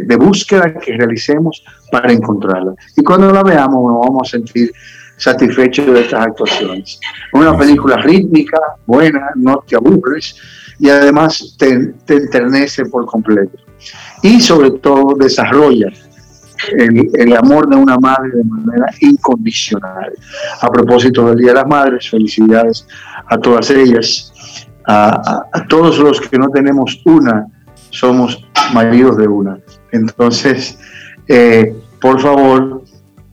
[0.06, 2.74] de, búsqueda que realicemos para encontrarla.
[2.96, 4.72] Y cuando la veamos nos vamos a sentir
[5.18, 7.00] satisfechos de estas actuaciones.
[7.34, 10.36] Una película rítmica, buena, no te aburres,
[10.80, 13.58] y además te, te enternece por completo.
[14.22, 15.92] Y sobre todo desarrolla
[16.72, 20.12] el, el, amor de una madre de manera incondicional.
[20.62, 22.88] A propósito del Día de las Madres, felicidades
[23.28, 24.34] a todas ellas,
[24.88, 27.46] a, a, todos los que no tenemos una,
[27.90, 28.44] somos
[28.74, 29.60] maridos de una.
[29.92, 30.80] Entonces,
[31.28, 32.77] eh, por favor,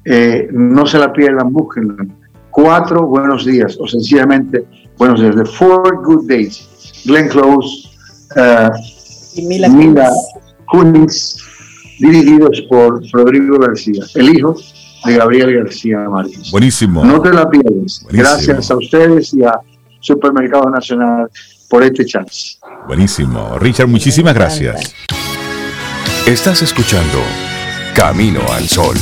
[0.04, 2.06] eh, no se la pierdan, búsquenla.
[2.50, 4.64] Cuatro buenos días, o sencillamente
[4.96, 7.88] buenos días, de Four Good Days Glenn Close
[8.36, 8.70] uh,
[9.34, 10.10] y Mila,
[10.66, 11.38] Kunis,
[11.98, 14.56] dirigidos por Rodrigo García, el hijo
[15.04, 16.50] de Gabriel García Márquez.
[16.50, 17.04] Buenísimo.
[17.04, 18.06] No te la pierdas.
[18.10, 19.58] Gracias a ustedes y a
[20.00, 21.28] Supermercado Nacional
[21.68, 22.58] por este chance.
[22.86, 23.58] Buenísimo.
[23.58, 24.94] Richard, muchísimas gracias.
[26.26, 27.18] Estás escuchando
[27.94, 28.96] Camino al Sol.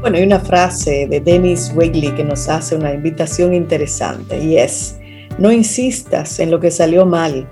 [0.00, 4.98] Bueno, hay una frase de Dennis Wegley que nos hace una invitación interesante y es,
[5.38, 7.46] no insistas en lo que salió mal,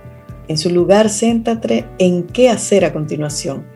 [0.49, 3.67] en su lugar céntrate en qué hacer a continuación.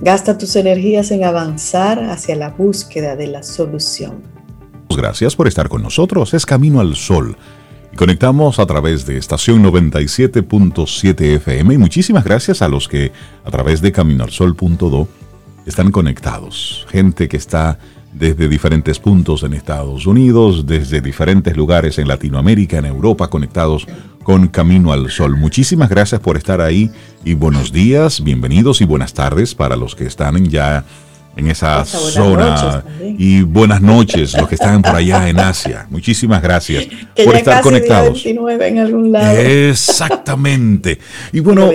[0.00, 4.37] Gasta tus energías en avanzar hacia la búsqueda de la solución.
[4.96, 7.36] Gracias por estar con nosotros, es Camino al Sol.
[7.92, 11.74] y conectamos a través de estación 97.7 FM.
[11.74, 13.12] Y muchísimas gracias a los que
[13.44, 15.08] a través de caminoalsol.do
[15.66, 16.86] están conectados.
[16.90, 17.78] Gente que está
[18.12, 23.86] desde diferentes puntos en Estados Unidos, desde diferentes lugares en Latinoamérica, en Europa, conectados
[24.22, 25.36] con Camino al Sol.
[25.36, 26.90] Muchísimas gracias por estar ahí
[27.24, 30.84] y buenos días, bienvenidos y buenas tardes para los que están ya
[31.38, 32.84] en esa zona.
[33.16, 35.86] Y buenas noches, los que están por allá en Asia.
[35.88, 36.86] Muchísimas gracias
[37.24, 38.26] por estar conectados.
[38.26, 39.38] en algún lado.
[39.38, 40.98] Exactamente.
[41.32, 41.70] Y bueno,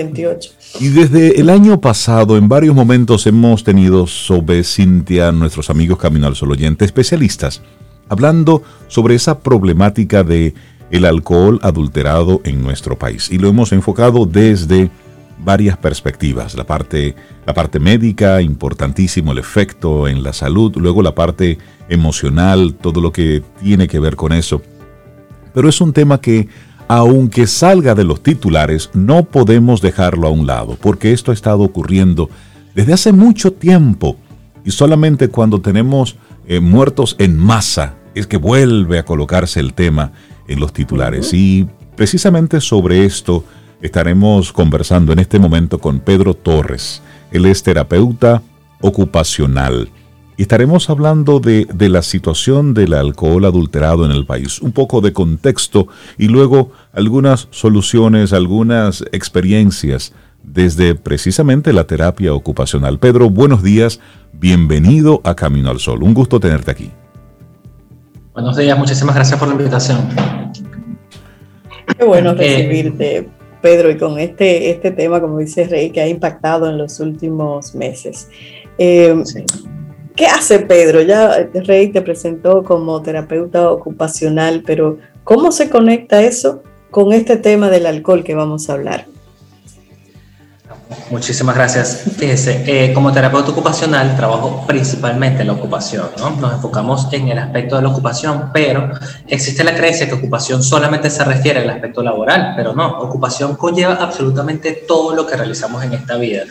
[0.80, 6.26] y desde el año pasado, en varios momentos hemos tenido sobre Cintia, nuestros amigos Camino
[6.26, 7.62] al Sol oyente, especialistas,
[8.08, 10.52] hablando sobre esa problemática de
[10.90, 13.30] el alcohol adulterado en nuestro país.
[13.30, 14.90] Y lo hemos enfocado desde
[15.38, 16.54] varias perspectivas.
[16.54, 17.14] La parte,
[17.46, 21.58] la parte médica, importantísimo el efecto en la salud, luego la parte
[21.88, 24.62] emocional, todo lo que tiene que ver con eso.
[25.52, 26.48] Pero es un tema que,
[26.88, 31.62] aunque salga de los titulares, no podemos dejarlo a un lado, porque esto ha estado
[31.62, 32.28] ocurriendo
[32.74, 34.16] desde hace mucho tiempo
[34.64, 36.16] y solamente cuando tenemos
[36.46, 40.12] eh, muertos en masa es que vuelve a colocarse el tema
[40.48, 41.34] en los titulares.
[41.34, 43.44] Y precisamente sobre esto,
[43.84, 47.02] Estaremos conversando en este momento con Pedro Torres.
[47.30, 48.40] Él es terapeuta
[48.80, 49.90] ocupacional.
[50.38, 55.02] Y estaremos hablando de, de, la situación del alcohol adulterado en el país, un poco
[55.02, 62.98] de contexto y luego algunas soluciones, algunas experiencias desde precisamente la terapia ocupacional.
[62.98, 64.00] Pedro, buenos días,
[64.32, 66.02] bienvenido a Camino al Sol.
[66.02, 66.90] Un gusto tenerte aquí.
[68.32, 70.08] Buenos días, muchísimas gracias por la invitación.
[71.98, 73.43] Qué bueno eh, recibirte.
[73.64, 77.74] Pedro, y con este, este tema, como dice Rey, que ha impactado en los últimos
[77.74, 78.28] meses.
[78.76, 79.24] Eh,
[80.14, 81.00] ¿Qué hace Pedro?
[81.00, 87.70] Ya Rey te presentó como terapeuta ocupacional, pero ¿cómo se conecta eso con este tema
[87.70, 89.06] del alcohol que vamos a hablar?
[91.10, 92.04] Muchísimas gracias.
[92.20, 96.30] Eh, como terapeuta ocupacional trabajo principalmente en la ocupación, ¿no?
[96.30, 98.90] Nos enfocamos en el aspecto de la ocupación, pero
[99.26, 103.94] existe la creencia que ocupación solamente se refiere al aspecto laboral, pero no, ocupación conlleva
[103.94, 106.42] absolutamente todo lo que realizamos en esta vida.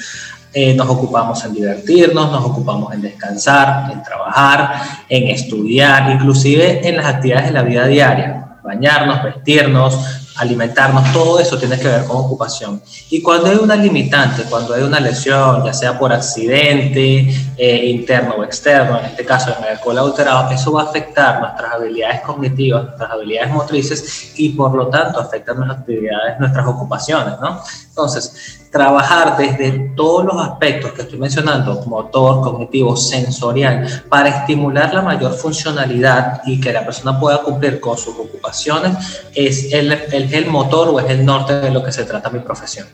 [0.51, 6.97] Eh, nos ocupamos en divertirnos, nos ocupamos en descansar, en trabajar, en estudiar, inclusive en
[6.97, 12.17] las actividades de la vida diaria, bañarnos, vestirnos, alimentarnos, todo eso tiene que ver con
[12.17, 12.81] ocupación.
[13.09, 18.35] Y cuando hay una limitante, cuando hay una lesión, ya sea por accidente, eh, interno
[18.35, 22.21] o externo, en este caso en el alcohol alterado, eso va a afectar nuestras habilidades
[22.21, 27.61] cognitivas, nuestras habilidades motrices y por lo tanto afecta nuestras actividades, nuestras ocupaciones, ¿no?
[27.89, 35.03] Entonces, trabajar desde todos los aspectos que estoy mencionando, motor, cognitivo, sensorial, para estimular la
[35.03, 40.89] mayor funcionalidad y que la persona pueda cumplir con sus ocupaciones, es el, el, motor
[40.89, 42.87] o es el norte de lo que se trata mi profesión.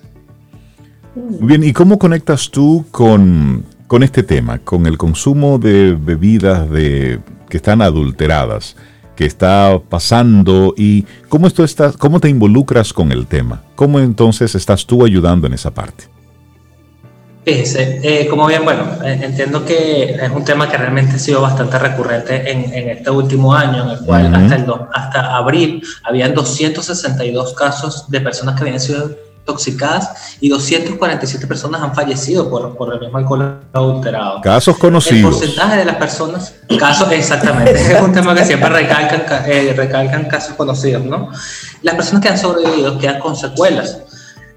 [1.16, 7.22] Bien, ¿y cómo conectas tú con, con este tema, con el consumo de bebidas de,
[7.48, 8.76] que están adulteradas?
[9.20, 13.62] Que está pasando y cómo, esto está, cómo te involucras con el tema.
[13.76, 16.06] ¿Cómo entonces estás tú ayudando en esa parte?
[17.44, 21.42] Fíjese, eh, como bien, bueno, eh, entiendo que es un tema que realmente ha sido
[21.42, 26.34] bastante recurrente en, en este último año, en el cual hasta, el hasta abril habían
[26.34, 32.94] 262 casos de personas que habían sido intoxicadas y 247 personas han fallecido por, por
[32.94, 34.42] el mismo alcohol adulterado.
[34.42, 35.34] Casos conocidos.
[35.34, 40.26] El porcentaje de las personas, casos exactamente, es un tema que siempre recalcan, eh, recalcan
[40.26, 41.30] casos conocidos, ¿no?
[41.82, 44.00] Las personas que han sobrevivido quedan con secuelas.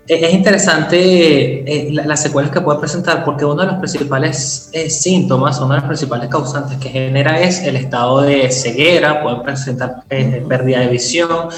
[0.09, 5.59] Eh, es interesante eh, las secuelas que puede presentar porque uno de los principales síntomas,
[5.61, 10.81] una de las principales causantes que genera es el estado de ceguera, puede presentar pérdida
[10.81, 11.49] de visión,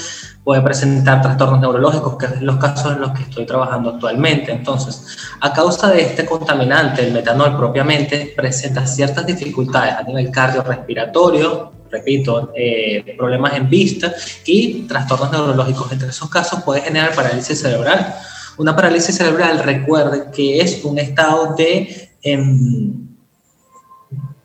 [0.45, 4.51] puede presentar trastornos neurológicos, que es los casos en los que estoy trabajando actualmente.
[4.51, 11.71] Entonces, a causa de este contaminante, el metanol propiamente presenta ciertas dificultades a nivel cardiorrespiratorio,
[11.89, 14.13] repito, eh, problemas en vista
[14.45, 15.91] y trastornos neurológicos.
[15.91, 18.13] Entre esos casos puede generar parálisis cerebral.
[18.57, 22.93] Una parálisis cerebral, recuerde que es un estado de em,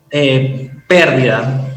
[0.09, 1.70] eh, pérdida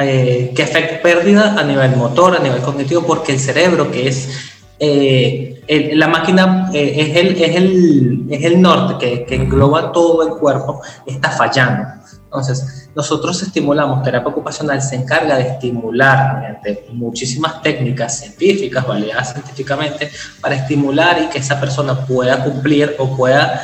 [0.00, 4.28] eh, que afecta pérdida a nivel motor, a nivel cognitivo, porque el cerebro, que es
[4.78, 10.26] eh, la máquina, eh, es, el, es, el, es, el, norte que, que, engloba todo
[10.26, 11.86] el cuerpo, está fallando.
[12.24, 20.10] Entonces, nosotros estimulamos, terapia ocupacional se encarga de estimular mediante muchísimas técnicas científicas, validadas científicamente,
[20.40, 23.60] para estimular y que esa persona pueda cumplir o pueda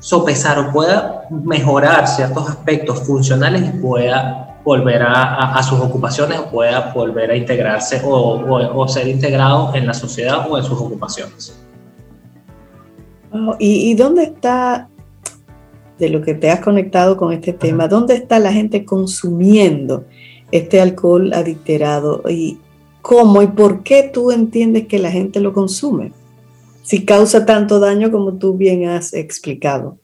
[0.00, 6.92] sopesar o pueda mejorar ciertos aspectos funcionales y pueda volver a, sus ocupaciones o pueda
[6.92, 11.56] volver a integrarse o, o, ser integrado en la sociedad o en sus ocupaciones.
[13.60, 14.88] ¿y, ¿Y dónde está,
[16.00, 20.04] de lo que te has conectado con este tema, dónde está la gente consumiendo
[20.50, 22.58] este alcohol adulterado y
[23.02, 26.10] cómo y por qué tú entiendes que la gente lo consume?
[26.86, 29.98] Si causa tanto daño como tú bien has explicado.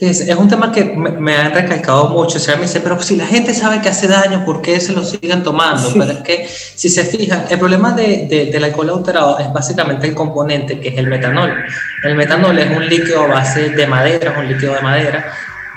[0.00, 2.38] Es, un tema que me, ha recalcado mucho.
[2.38, 4.92] O sea, me dice, pero si la gente sabe que hace daño, ¿por qué se
[4.94, 5.88] lo siguen tomando?
[5.92, 10.14] Pero es que, si se fijan, el problema de, del alcohol adulterado es básicamente el
[10.16, 11.54] componente que es el metanol.
[12.02, 15.32] El metanol es un líquido a base de madera, es un líquido de madera,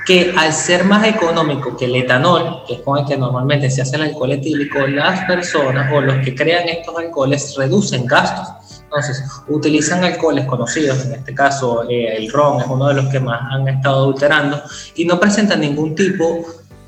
[0.07, 3.83] que al ser más económico que el etanol, que es con el que normalmente se
[3.83, 8.64] hace el alcohol etílico, las personas o los que crean estos alcoholes reducen gastos
[8.95, 13.19] entonces, utilizan alcoholes conocidos, en este caso eh, el ron es uno de los que
[13.19, 14.61] más han estado adulterando,
[14.95, 16.45] y no presentan ningún tipo,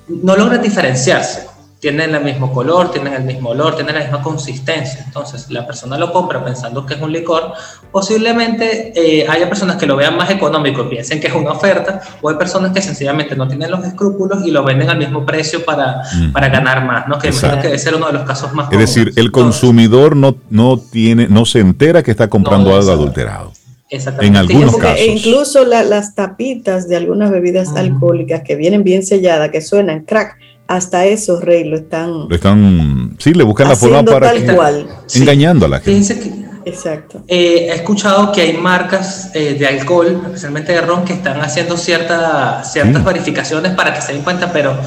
[0.08, 1.57] no logran diferenciarse
[1.92, 5.04] tienen el mismo color, tienen el mismo olor, tienen la misma consistencia.
[5.06, 7.54] Entonces, la persona lo compra pensando que es un licor.
[7.94, 12.02] Posiblemente eh, haya personas que lo vean más económico y piensen que es una oferta,
[12.22, 15.64] o hay personas que sencillamente no tienen los escrúpulos y lo venden al mismo precio
[15.64, 16.02] para,
[16.34, 17.18] para ganar más, ¿no?
[17.20, 20.36] Que creo que debe ser uno de los casos más Es decir, el consumidor no,
[20.50, 23.54] no, tiene, no se entera que está comprando algo adulterado.
[23.90, 24.28] Exactamente.
[24.28, 25.06] En algunos casos.
[25.08, 30.38] Incluso las tapitas de algunas bebidas alcohólicas que vienen bien selladas, que suenan crack,
[30.68, 32.28] hasta eso, Rey, lo están.
[32.28, 33.16] Lo están.
[33.20, 34.32] Sí, le buscan la forma para.
[34.32, 34.88] Tal cual.
[35.14, 36.48] Engañando a la gente.
[36.68, 37.24] Exacto.
[37.28, 41.78] Eh, he escuchado que hay marcas eh, de alcohol, especialmente de ron, que están haciendo
[41.78, 42.74] ciertas
[43.06, 44.78] verificaciones para que se den cuenta, pero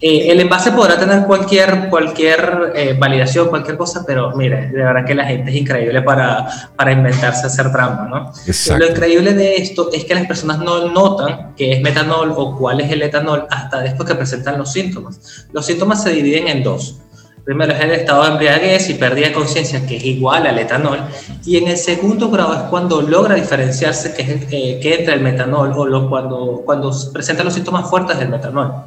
[0.00, 5.04] eh, el envase podrá tener cualquier, cualquier eh, validación, cualquier cosa, pero mire, de verdad
[5.04, 6.46] que la gente es increíble para,
[6.76, 8.32] para inventarse hacer trampa, ¿no?
[8.78, 12.80] Lo increíble de esto es que las personas no notan que es metanol o cuál
[12.80, 15.48] es el etanol hasta después que presentan los síntomas.
[15.52, 16.98] Los síntomas se dividen en dos.
[17.44, 21.00] Primero es el estado de embriaguez y pérdida de conciencia, que es igual al etanol.
[21.44, 25.22] Y en el segundo grado es cuando logra diferenciarse que, es eh, que entre el
[25.22, 28.84] metanol o lo, cuando, cuando presenta los síntomas fuertes del metanol.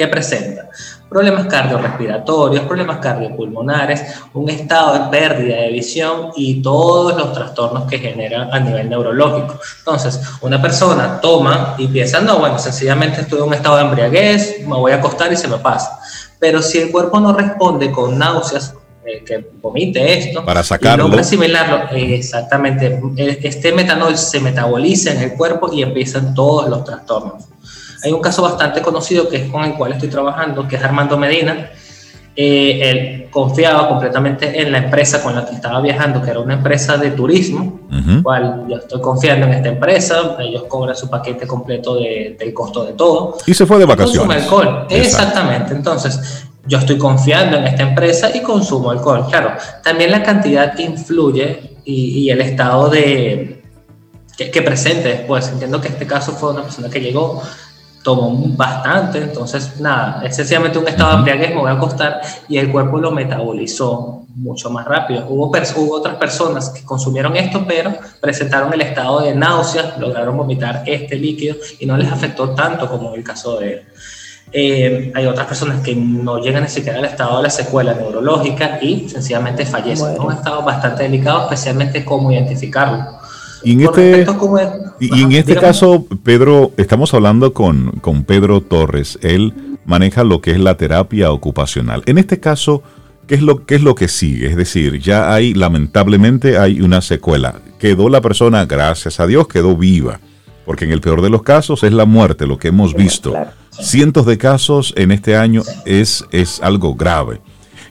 [0.00, 0.70] ¿Qué presenta?
[1.10, 7.98] Problemas cardiorrespiratorios, problemas cardiopulmonares, un estado de pérdida de visión y todos los trastornos que
[7.98, 9.60] generan a nivel neurológico.
[9.80, 14.66] Entonces, una persona toma y piensa, no, bueno, sencillamente estoy en un estado de embriaguez,
[14.66, 16.00] me voy a acostar y se me pasa.
[16.38, 18.72] Pero si el cuerpo no responde con náuseas,
[19.04, 21.04] eh, que vomite esto, para sacarlo.
[21.04, 26.84] Y logra asimilarlo, exactamente, este metanol se metaboliza en el cuerpo y empiezan todos los
[26.84, 27.50] trastornos.
[28.02, 31.18] Hay un caso bastante conocido que es con el cual estoy trabajando, que es Armando
[31.18, 31.70] Medina.
[32.36, 36.54] Eh, él confiaba completamente en la empresa con la que estaba viajando, que era una
[36.54, 37.80] empresa de turismo,
[38.22, 42.84] cual yo estoy confiando en esta empresa, ellos cobran su paquete completo de, del costo
[42.84, 43.36] de todo.
[43.46, 44.20] Y se fue de vacaciones.
[44.20, 45.74] Consume alcohol, exactamente.
[45.74, 49.26] Entonces, yo estoy confiando en esta empresa y consumo alcohol.
[49.28, 53.62] Claro, también la cantidad influye y, y el estado de
[54.36, 55.48] que, que, presente después.
[55.48, 57.42] Entiendo que este caso fue una persona que llegó
[58.02, 62.58] tomó bastante, entonces nada, es sencillamente un estado de embriaguez, me voy a acostar y
[62.58, 65.26] el cuerpo lo metabolizó mucho más rápido.
[65.28, 70.82] Hubo, hubo otras personas que consumieron esto, pero presentaron el estado de náuseas, lograron vomitar
[70.86, 73.82] este líquido y no les afectó tanto como en el caso de él.
[74.52, 78.78] Eh, hay otras personas que no llegan ni siquiera al estado de la secuela neurológica
[78.82, 80.12] y sencillamente fallecen.
[80.12, 83.19] Es un estado bastante delicado, especialmente cómo identificarlo.
[83.62, 84.26] Y en este,
[85.00, 89.18] y, en este caso, Pedro, estamos hablando con, con Pedro Torres.
[89.22, 92.02] Él maneja lo que es la terapia ocupacional.
[92.06, 92.82] En este caso,
[93.26, 94.48] ¿qué es lo, qué es lo que sigue?
[94.48, 97.60] Es decir, ya hay, lamentablemente, hay una secuela.
[97.78, 100.20] Quedó la persona, gracias a Dios, quedó viva.
[100.64, 103.34] Porque en el peor de los casos es la muerte, lo que hemos visto.
[103.70, 107.40] Cientos de casos en este año es, es algo grave.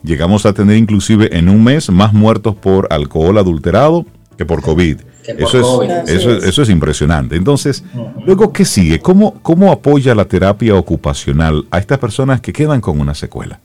[0.04, 4.06] Llegamos a tener inclusive en un mes más muertos por alcohol adulterado
[4.38, 5.02] que por COVID.
[5.38, 7.36] Eso es, eso, eso es impresionante.
[7.36, 7.84] Entonces,
[8.26, 9.00] luego, ¿qué sigue?
[9.00, 13.60] ¿Cómo, ¿Cómo apoya la terapia ocupacional a estas personas que quedan con una secuela?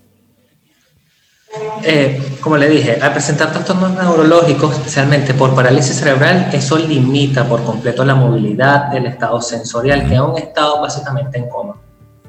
[1.85, 7.63] Eh, como le dije, al presentar trastornos neurológicos, especialmente por parálisis cerebral, eso limita por
[7.63, 11.77] completo la movilidad, el estado sensorial, que es un estado básicamente en coma.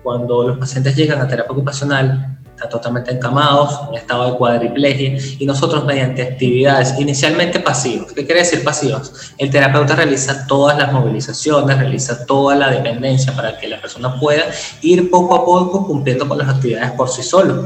[0.04, 5.46] Cuando los pacientes llegan a terapia ocupacional, están totalmente encamados, en estado de cuadriplegia, y
[5.46, 9.34] nosotros mediante actividades inicialmente pasivas, ¿qué quiere decir pasivas?
[9.38, 14.44] El terapeuta realiza todas las movilizaciones, realiza toda la dependencia para que la persona pueda
[14.82, 17.66] ir poco a poco cumpliendo con las actividades por sí solo.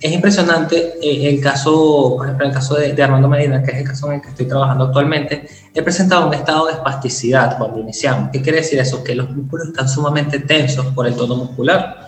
[0.00, 3.78] Es impresionante eh, el caso, por ejemplo, el caso de, de, Armando Medina, que es
[3.78, 7.78] el caso en el que estoy trabajando actualmente, he presentado un estado de espasticidad cuando
[7.78, 8.30] iniciamos.
[8.30, 9.02] ¿Qué quiere decir eso?
[9.02, 12.03] Que los músculos están sumamente tensos por el tono muscular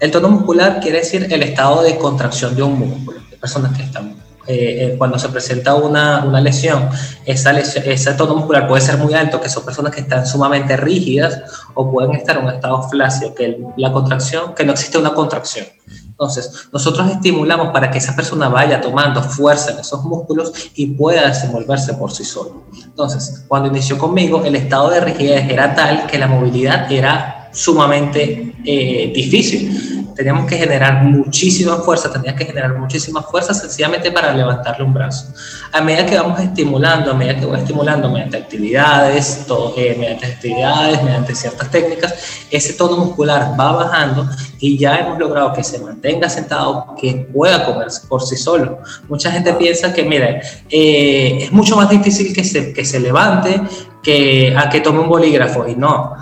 [0.00, 3.18] El tono muscular quiere decir el estado de contracción de un músculo.
[3.30, 4.16] Hay personas que están
[4.50, 6.88] eh, eh, cuando se presenta una, una lesión,
[7.26, 10.74] esa lesión, ese tono muscular puede ser muy alto, que son personas que están sumamente
[10.74, 11.42] rígidas,
[11.74, 15.66] o pueden estar en un estado flácido, que la contracción, que no existe una contracción.
[16.06, 21.28] Entonces, nosotros estimulamos para que esa persona vaya tomando fuerza en esos músculos y pueda
[21.28, 22.62] desenvolverse por sí solo.
[22.84, 28.54] Entonces, cuando inició conmigo, el estado de rigidez era tal que la movilidad era sumamente
[28.64, 34.84] eh, difícil teníamos que generar muchísima fuerza, tenías que generar muchísima fuerza sencillamente para levantarle
[34.84, 35.32] un brazo.
[35.70, 40.26] A medida que vamos estimulando, a medida que voy estimulando mediante actividades, todo, eh, mediante
[40.26, 42.16] actividades, mediante ciertas técnicas,
[42.50, 44.28] ese tono muscular va bajando
[44.58, 48.80] y ya hemos logrado que se mantenga sentado, que pueda comer por sí solo.
[49.08, 53.60] Mucha gente piensa que, miren, eh, es mucho más difícil que se, que se levante
[54.02, 56.16] que a que tome un bolígrafo y no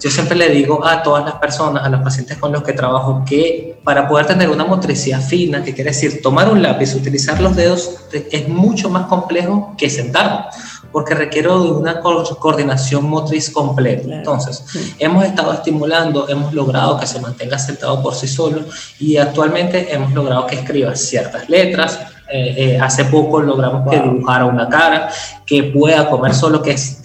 [0.00, 3.24] yo siempre le digo a todas las personas, a los pacientes con los que trabajo,
[3.26, 7.56] que para poder tener una motricidad fina, que quiere decir tomar un lápiz, utilizar los
[7.56, 10.54] dedos, es mucho más complejo que sentarnos,
[10.92, 14.14] porque requiere de una coordinación motriz completa.
[14.14, 14.64] Entonces,
[14.98, 18.64] hemos estado estimulando, hemos logrado que se mantenga sentado por sí solo
[18.98, 21.98] y actualmente hemos logrado que escriba ciertas letras,
[22.30, 25.08] eh, eh, hace poco logramos que dibujara una cara,
[25.46, 27.00] que pueda comer solo, que es,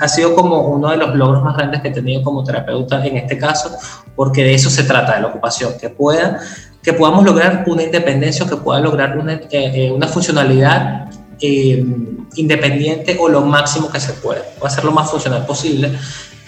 [0.00, 3.16] ha sido como uno de los logros más grandes que he tenido como terapeuta en
[3.16, 3.70] este caso,
[4.14, 6.40] porque de eso se trata, de la ocupación, que pueda
[6.82, 11.10] que podamos lograr una independencia, que pueda lograr una, eh, una funcionalidad
[11.40, 15.92] independiente o lo máximo que se pueda, o hacer lo más funcional posible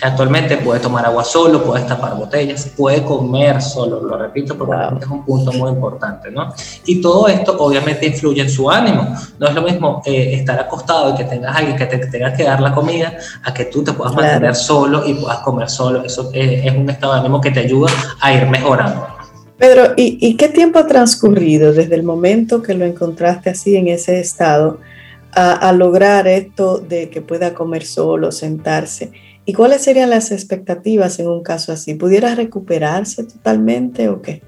[0.03, 5.11] Actualmente puede tomar agua solo, puede tapar botellas, puede comer solo, lo repito porque es
[5.11, 6.55] un punto muy importante, ¿no?
[6.87, 9.15] Y todo esto obviamente influye en su ánimo.
[9.39, 12.45] No es lo mismo eh, estar acostado y que tengas alguien que te tenga que
[12.45, 13.13] dar la comida
[13.45, 16.03] a que tú te puedas mantener solo y puedas comer solo.
[16.03, 17.91] Eso es, un estado de ánimo que te ayuda
[18.21, 19.07] a ir mejorando.
[19.59, 23.89] Pedro, ¿y, ¿y qué tiempo ha transcurrido desde el momento que lo encontraste así en
[23.89, 24.79] ese estado
[25.33, 29.13] a, a lograr esto de que pueda comer solo, sentarse?
[29.51, 31.97] ¿Y cuáles serían las expectativas en un caso así?
[31.97, 34.43] ¿Pudiera recuperarse totalmente o qué?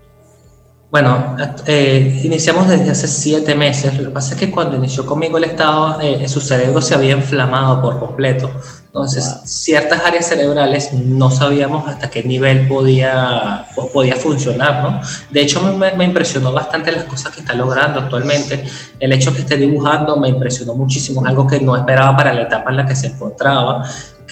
[0.93, 1.37] Bueno,
[1.67, 3.99] eh, iniciamos desde hace siete meses.
[3.99, 7.17] Lo que pasa es que cuando inició conmigo el estado, eh, su cerebro se había
[7.17, 8.49] inflamado por completo.
[8.95, 15.01] Entonces, ciertas áreas cerebrales no sabíamos hasta qué nivel podía, podía funcionar, ¿no?
[15.31, 18.63] De hecho, me, me, impresionó bastante las cosas que está logrando actualmente.
[19.01, 22.43] El hecho que esté dibujando me impresionó muchísimo, es algo que no esperaba para la
[22.43, 23.83] etapa en la que se encontraba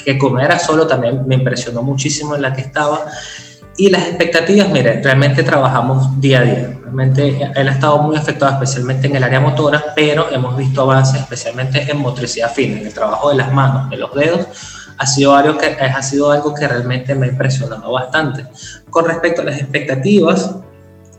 [0.04, 3.06] que comer a solo también me impresionó muchísimo en la que estaba.
[3.76, 6.78] Y las expectativas, mire, realmente trabajamos día a día.
[6.82, 11.20] Realmente él ha estado muy afectado, especialmente en el área motora, pero hemos visto avances,
[11.20, 14.46] especialmente en motricidad fina, en el trabajo de las manos, de los dedos.
[14.98, 18.44] Ha sido, algo que, ha sido algo que realmente me ha impresionado bastante.
[18.90, 20.56] Con respecto a las expectativas,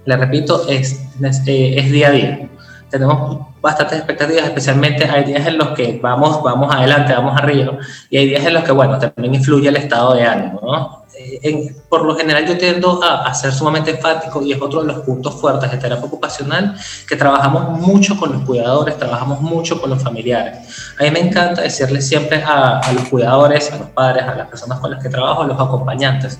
[0.06, 2.49] le repito, es, es, eh, es día a día.
[2.89, 7.78] Tenemos bastantes expectativas, especialmente hay días en los que vamos, vamos adelante, vamos arriba,
[8.10, 11.01] y hay días en los que, bueno, también influye el estado de ánimo, ¿no?
[11.14, 14.88] Eh, por lo general yo tiendo a, a, ser sumamente enfático y es otro de
[14.88, 16.76] los puntos fuertes de terapia ocupacional
[17.07, 20.59] que trabajamos mucho con los cuidadores, trabajamos mucho con los familiares.
[20.99, 24.47] A mí me encanta decirle siempre a, a los cuidadores, a los padres, a las
[24.47, 26.39] personas con las que trabajo, a los acompañantes,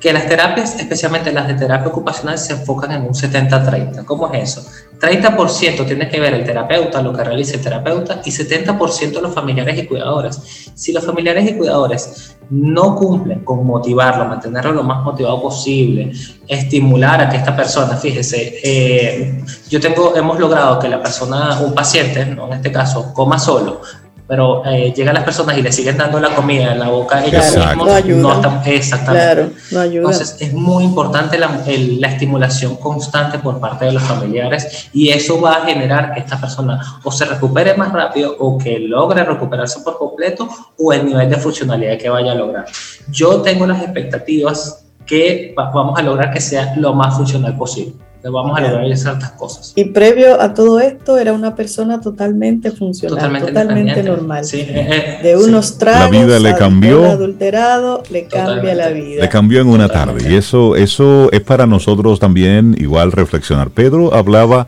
[0.00, 4.04] que las terapias, especialmente las de terapia ocupacional, se enfocan en un 70-30.
[4.06, 4.70] ¿Cómo es eso?
[4.98, 9.78] 30% tiene que ver el terapeuta, lo que realiza el terapeuta, y 70% los familiares
[9.78, 10.72] y cuidadores.
[10.74, 16.12] Si los familiares y cuidadores no cumplen con motivarlo, mantenerlo lo más motivado posible,
[16.48, 21.74] estimular a que esta persona, fíjese, eh, yo tengo, hemos logrado que la persona, un
[21.74, 22.46] paciente, ¿no?
[22.46, 23.82] en este caso, coma solo,
[24.30, 27.44] pero eh, llegan las personas y le siguen dando la comida en la boca ellos
[27.52, 28.22] mismos, no, ayuda.
[28.22, 29.24] no están, exactamente.
[29.24, 29.98] Claro, no ayuda.
[29.98, 35.08] Entonces es muy importante la, el, la, estimulación constante por parte de los familiares y
[35.08, 39.24] eso va a generar que esta persona o se recupere más rápido o que logre
[39.24, 42.66] recuperarse por completo o el nivel de funcionalidad que vaya a lograr.
[43.08, 48.58] Yo tengo las expectativas que vamos a lograr que sea lo más funcional posible vamos
[48.58, 49.72] a lograr ciertas cosas.
[49.76, 54.44] Y previo a todo esto era una persona totalmente funcional, totalmente, normal.
[54.44, 59.22] Sí, eh, eh, de unos tragos, la vida le cambió, adulterado, le cambia la vida.
[59.22, 63.70] Le cambió en una tarde y eso, eso es para nosotros también igual reflexionar.
[63.70, 64.66] Pedro hablaba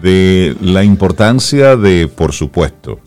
[0.00, 3.00] de la importancia de, por supuesto,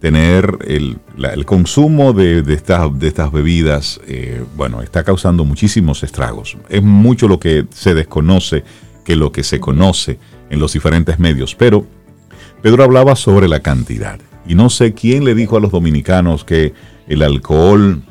[0.00, 5.44] tener el, la, el consumo de, de, estas, de estas bebidas, eh, bueno, está causando
[5.44, 6.56] muchísimos estragos.
[6.68, 8.64] Es mucho lo que se desconoce
[9.04, 10.18] que lo que se conoce
[10.50, 11.54] en los diferentes medios.
[11.54, 11.86] Pero
[12.62, 14.20] Pedro hablaba sobre la cantidad.
[14.46, 16.72] Y no sé quién le dijo a los dominicanos que
[17.06, 18.02] el alcohol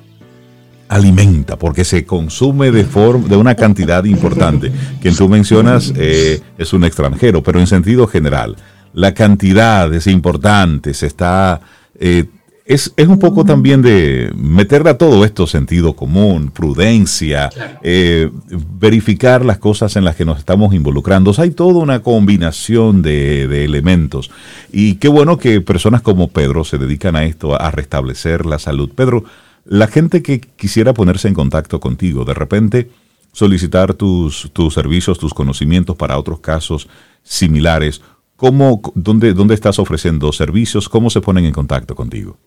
[0.87, 4.71] alimenta, porque se consume de, forma, de una cantidad importante.
[5.01, 8.57] Quien tú mencionas eh, es un extranjero, pero en sentido general,
[8.93, 11.61] la cantidad es importante, se está...
[11.95, 12.25] Eh,
[12.65, 17.49] es, un poco también de meterle a todo esto sentido común, prudencia,
[17.81, 18.29] eh,
[18.79, 21.33] verificar las cosas en las que nos estamos involucrando.
[21.37, 24.31] hay toda una combinación de, de, elementos.
[24.71, 28.91] Y qué bueno que personas como Pedro se dedican a esto, a restablecer la salud.
[28.95, 29.23] Pedro,
[29.65, 32.89] la gente que quisiera ponerse en contacto contigo, de repente
[33.31, 36.87] solicitar tus, tus servicios, tus conocimientos para otros casos
[37.23, 38.01] similares,
[38.41, 40.89] ¿cómo, dónde, ¿dónde estás ofreciendo servicios?
[40.89, 42.39] ¿Cómo se ponen en contacto contigo?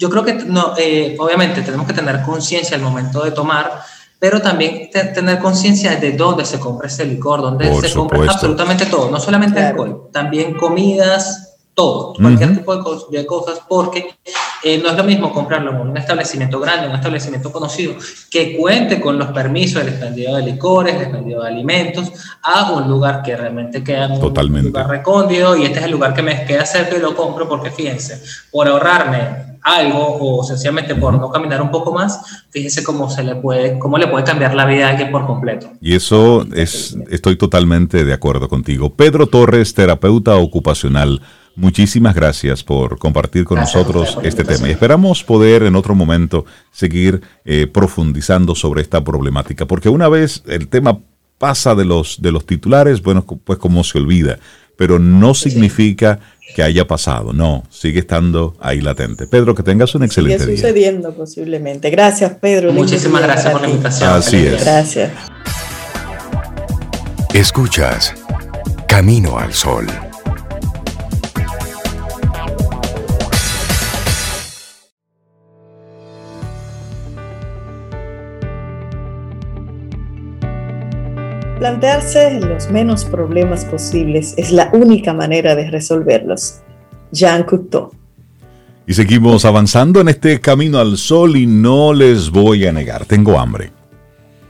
[0.00, 3.82] Yo creo que, no, eh, obviamente, tenemos que tener conciencia al momento de tomar,
[4.18, 9.10] pero también tener conciencia de dónde se compra ese licor, dónde se compra absolutamente todo,
[9.10, 11.49] no solamente alcohol, también comidas,
[11.80, 12.76] todo, cualquier tipo
[13.10, 14.14] de, cosas, porque
[14.62, 17.94] eh, no es lo mismo comprarlo en un establecimiento grande, un establecimiento conocido,
[18.30, 22.12] que cuente con los permisos del expendido de licores, el expendido de alimentos,
[22.42, 26.12] a un lugar que realmente queda en un lugar recóndito y este es el lugar
[26.12, 31.14] que me queda cerca y lo compro porque fíjense, por ahorrarme algo o sencillamente por
[31.14, 34.66] no caminar un poco más, fíjese cómo se le puede, cómo le puede cambiar la
[34.66, 35.70] vida a alguien por completo.
[35.80, 38.94] Y eso es, estoy totalmente de acuerdo contigo.
[38.94, 41.22] Pedro Torres, terapeuta ocupacional.
[41.56, 47.20] Muchísimas gracias por compartir con nosotros este tema y esperamos poder en otro momento seguir
[47.44, 51.00] eh, profundizando sobre esta problemática, porque una vez el tema
[51.38, 54.38] pasa de los, de los titulares, bueno, pues como se olvida,
[54.76, 56.20] pero no significa
[56.54, 57.32] que haya pasado.
[57.32, 59.26] No, sigue estando ahí latente.
[59.26, 61.90] Pedro, que tengas un excelente sigue sucediendo posiblemente.
[61.90, 62.72] Gracias, Pedro.
[62.72, 64.10] Muchísimas gracias por la invitación.
[64.10, 64.64] Así es.
[64.64, 65.12] Gracias.
[67.34, 68.14] Escuchas
[68.86, 69.86] Camino al Sol.
[81.60, 86.60] Plantearse los menos problemas posibles es la única manera de resolverlos.
[87.12, 87.90] Jean Cocteau.
[88.86, 93.38] Y seguimos avanzando en este camino al sol y no les voy a negar, tengo
[93.38, 93.72] hambre.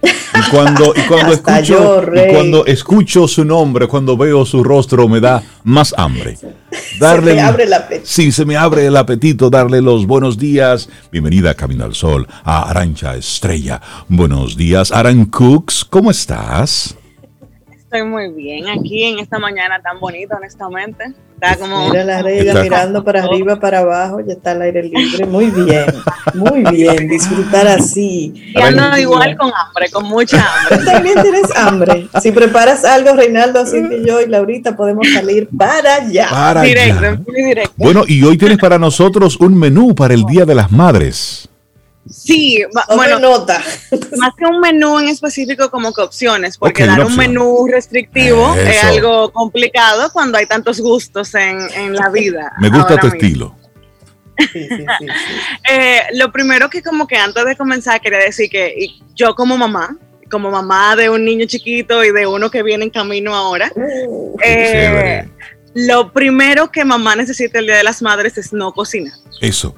[0.05, 5.19] Y cuando, y cuando, escucho, y cuando escucho su nombre, cuando veo su rostro, me
[5.19, 6.39] da más hambre.
[7.01, 8.07] Darle, se me abre el apetito.
[8.07, 10.89] Sí, se me abre el apetito, darle los buenos días.
[11.11, 13.81] Bienvenida a Camino al Sol, a Arancha Estrella.
[14.07, 16.97] Buenos días, Aran Cooks, ¿cómo estás?
[17.93, 21.13] Estoy muy bien aquí en esta mañana tan bonita, honestamente.
[21.35, 21.89] Está como.
[21.89, 25.27] Mira la reina mirando para arriba, para abajo, ya está al aire libre.
[25.27, 25.87] Muy bien,
[26.35, 27.09] muy bien.
[27.09, 28.53] Disfrutar así.
[28.55, 30.79] Y ando igual con hambre, con mucha hambre.
[30.79, 32.09] Tú también tienes hambre.
[32.23, 36.29] Si preparas algo, Reinaldo, así que yo y Laurita podemos salir para allá.
[36.31, 37.75] Para directo, muy directo.
[37.77, 41.50] Bueno, y hoy tienes para nosotros un menú para el Día de las Madres.
[42.11, 42.59] Sí,
[42.95, 43.63] bueno, nota.
[44.19, 48.83] más que un menú en específico como que opciones, porque dar un menú restrictivo es
[48.83, 52.53] algo complicado cuando hay tantos gustos en, la vida.
[52.61, 53.57] Me gusta tu estilo.
[55.71, 59.99] Eh, lo primero que como que antes de comenzar quería decir que yo como mamá,
[60.31, 64.37] como mamá de un niño chiquito y de uno que viene en camino ahora, uh,
[64.43, 65.29] eh,
[65.75, 69.13] lo primero que mamá necesita el Día de las Madres es no cocinar.
[69.43, 69.75] Eso.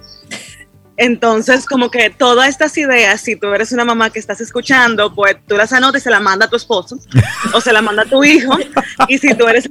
[0.96, 5.36] Entonces, como que todas estas ideas, si tú eres una mamá que estás escuchando, pues
[5.46, 6.98] tú las anotas y se las manda a tu esposo
[7.54, 8.56] o se la manda a tu hijo.
[9.08, 9.68] Y si tú eres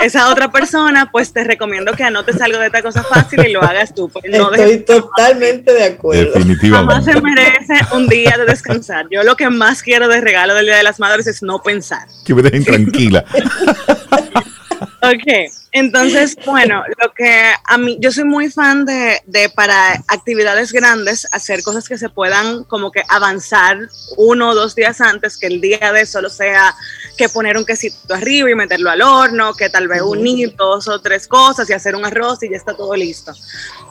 [0.00, 3.62] esa, otra persona, pues te recomiendo que anotes algo de esta cosa fácil y lo
[3.62, 4.08] hagas tú.
[4.08, 6.32] Pues Estoy totalmente de acuerdo.
[6.32, 6.94] Definitivamente.
[6.94, 9.06] Mamá se merece un día de descansar.
[9.10, 12.08] Yo lo que más quiero de regalo del Día de las Madres es no pensar.
[12.24, 13.24] Que me dejen tranquila.
[15.04, 20.72] Ok, entonces, bueno, lo que a mí, yo soy muy fan de, de, para actividades
[20.72, 23.78] grandes, hacer cosas que se puedan como que avanzar
[24.16, 26.74] uno o dos días antes, que el día de solo sea
[27.16, 31.00] que poner un quesito arriba y meterlo al horno, que tal vez unir dos o
[31.00, 33.32] tres cosas y hacer un arroz y ya está todo listo.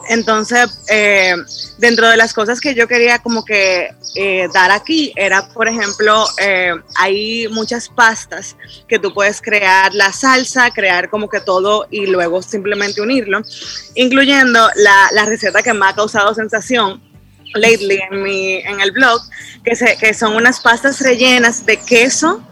[0.08, 1.34] Entonces, eh,
[1.78, 6.24] dentro de las cosas que yo quería como que eh, dar aquí era, por ejemplo,
[6.38, 8.56] eh, hay muchas pastas
[8.88, 13.42] que tú puedes crear la salsa, crear como que todo y luego simplemente unirlo,
[13.94, 17.02] incluyendo la, receta que me ha causado sensación
[17.54, 19.20] lately en, mi, en el blog,
[19.64, 22.42] que, se, que son unas pastas rellenas de queso,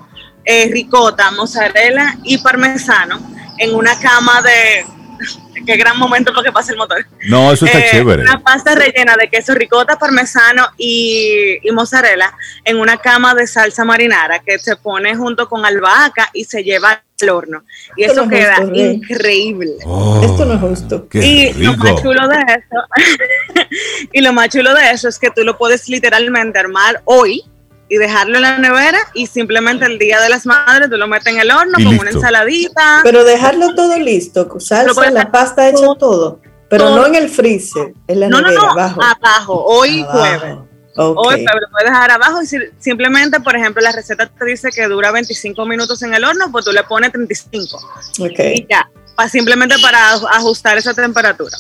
[0.70, 3.20] ricota, mozzarella y parmesano
[3.58, 4.84] en una cama de
[5.66, 7.06] qué gran momento para que pase el motor.
[7.28, 8.22] No, eso está Eh, chévere.
[8.22, 12.32] Una pasta rellena de queso ricota, parmesano y, y mozzarella
[12.64, 17.02] en una cama de salsa marinara que se pone junto con albahaca y se lleva
[17.20, 17.62] al horno.
[17.96, 19.72] Y Esto eso no queda justo, increíble.
[19.84, 21.08] Oh, Esto no es justo.
[21.08, 22.02] Qué y lo más rico.
[22.02, 23.68] chulo de eso,
[24.12, 27.44] y lo más chulo de eso es que tú lo puedes literalmente armar hoy
[27.92, 31.26] y dejarlo en la nevera y simplemente el día de las madres tú lo metes
[31.26, 33.00] en el horno Y con una ensaladita.
[33.02, 36.40] Pero dejarlo todo listo, salsa, la pasta hecha todo.
[36.70, 36.96] Pero Todo.
[36.96, 39.00] no en el freezer, en la no, no, nevera, no, abajo.
[39.02, 40.56] abajo, hoy jueves.
[40.96, 44.70] Hoy pero lo puedes dejar abajo y si- simplemente, por ejemplo, la receta te dice
[44.70, 47.76] que dura 25 minutos en el horno, pues tú le pones 35
[48.20, 48.38] Ok.
[48.54, 48.88] y ya,
[49.30, 51.56] simplemente para aj- ajustar esa temperatura.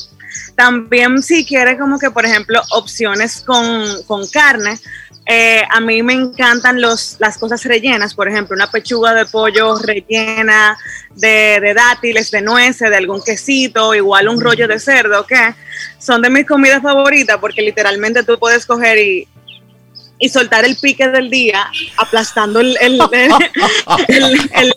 [0.56, 4.78] También si quieres como que, por ejemplo, opciones con, con carne,
[5.24, 9.76] eh, a mí me encantan los, las cosas rellenas, por ejemplo, una pechuga de pollo
[9.78, 10.76] rellena
[11.14, 15.54] de, de dátiles, de nueces, de algún quesito, igual un rollo de cerdo, que
[15.98, 19.28] son de mis comidas favoritas porque literalmente tú puedes coger y,
[20.18, 23.30] y soltar el pique del día aplastando el, el, el,
[24.54, 24.74] el-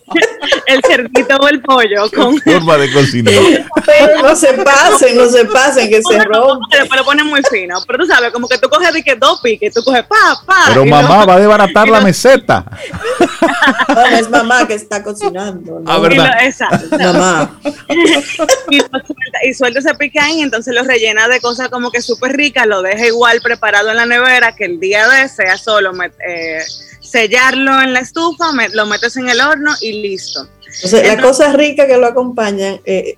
[0.67, 3.33] el- cerdito o el pollo con, Forma de cocinar.
[3.85, 6.77] Pero no se pasen, no se pasen, que se rompe.
[6.77, 7.77] Después lo pones muy fino.
[7.85, 10.65] Pero tú sabes, como que tú coges de que dos piques, tú coges pa, pa.
[10.67, 12.65] Pero y mamá va a desbaratar y la meseta.
[13.87, 15.79] No, es mamá que está cocinando.
[15.79, 15.91] ¿no?
[15.91, 16.33] Ah, y ¿verdad?
[16.39, 16.97] lo- exacto.
[16.97, 17.59] Mamá.
[17.89, 22.01] y, lo suelta, y suelta ese pique ahí, entonces lo rellena de cosas como que
[22.01, 25.91] súper ricas, lo deja igual preparado en la nevera, que el día de sea solo
[26.27, 26.59] eh,
[27.05, 30.47] sellarlo en la estufa, me- lo metes en el horno y listo.
[30.83, 33.17] O sea, las cosas ricas que lo acompañan eh,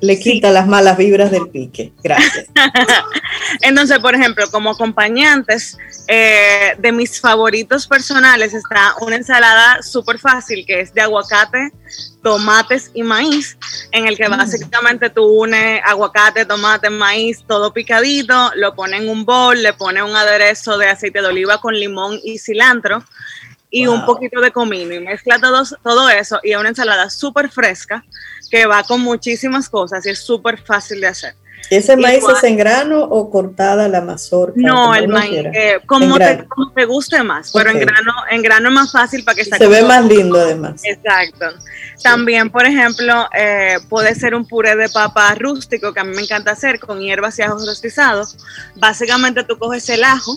[0.00, 1.92] le quita las malas vibras del pique.
[2.02, 2.46] Gracias.
[3.62, 5.78] Entonces, por ejemplo, como acompañantes,
[6.08, 11.72] eh, de mis favoritos personales está una ensalada súper fácil que es de aguacate,
[12.22, 13.56] tomates y maíz,
[13.92, 19.24] en el que básicamente tú unes aguacate, tomate, maíz, todo picadito, lo pones en un
[19.24, 23.04] bol, le pones un aderezo de aceite de oliva con limón y cilantro
[23.70, 27.50] y un poquito de comino y mezcla todo, todo eso y es una ensalada súper
[27.50, 28.04] fresca
[28.50, 31.34] que va con muchísimas cosas y es súper fácil de hacer.
[31.70, 32.36] ¿Ese maíz Igual.
[32.36, 34.54] es en grano o cortada la mazorca?
[34.56, 38.68] No, el maíz, eh, como, te, como te guste más, pero en grano, en grano
[38.68, 40.82] es más fácil para que Se saque ve más lindo además.
[40.84, 41.46] Exacto.
[42.02, 46.22] También, por ejemplo, eh, puede ser un puré de papa rústico que a mí me
[46.22, 48.36] encanta hacer con hierbas y ajos rostizados.
[48.76, 50.36] Básicamente tú coges el ajo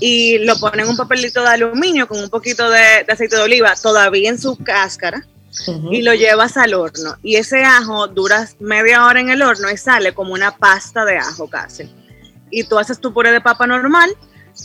[0.00, 3.42] y lo pones en un papelito de aluminio con un poquito de, de aceite de
[3.42, 5.26] oliva todavía en su cáscara
[5.90, 7.16] y lo llevas al horno.
[7.22, 11.18] Y ese ajo dura media hora en el horno y sale como una pasta de
[11.18, 11.90] ajo casi.
[12.50, 14.10] Y tú haces tu puré de papa normal,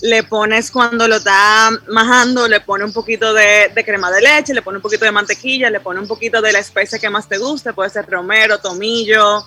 [0.01, 4.53] le pones cuando lo está majando, le pones un poquito de, de crema de leche,
[4.53, 7.27] le pones un poquito de mantequilla, le pones un poquito de la especie que más
[7.27, 9.43] te guste, puede ser romero, tomillo,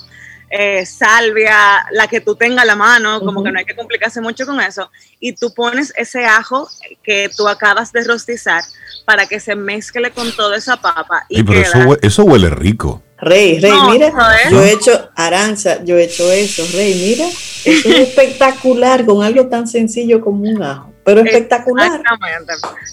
[0.50, 4.20] eh, salvia, la que tú tengas a la mano, como que no hay que complicarse
[4.20, 4.90] mucho con eso.
[5.20, 6.68] Y tú pones ese ajo
[7.02, 8.62] que tú acabas de rostizar
[9.04, 11.24] para que se mezcle con toda esa papa.
[11.28, 13.02] Y pero queda- eso, hue- eso huele rico.
[13.18, 14.12] Rey, Rey, No, mira,
[14.50, 17.26] yo he hecho aranza, yo he hecho eso, Rey, mira,
[17.64, 21.86] eso es espectacular con algo tan sencillo como un ajo, pero espectacular.
[21.98, 22.52] Exactamente.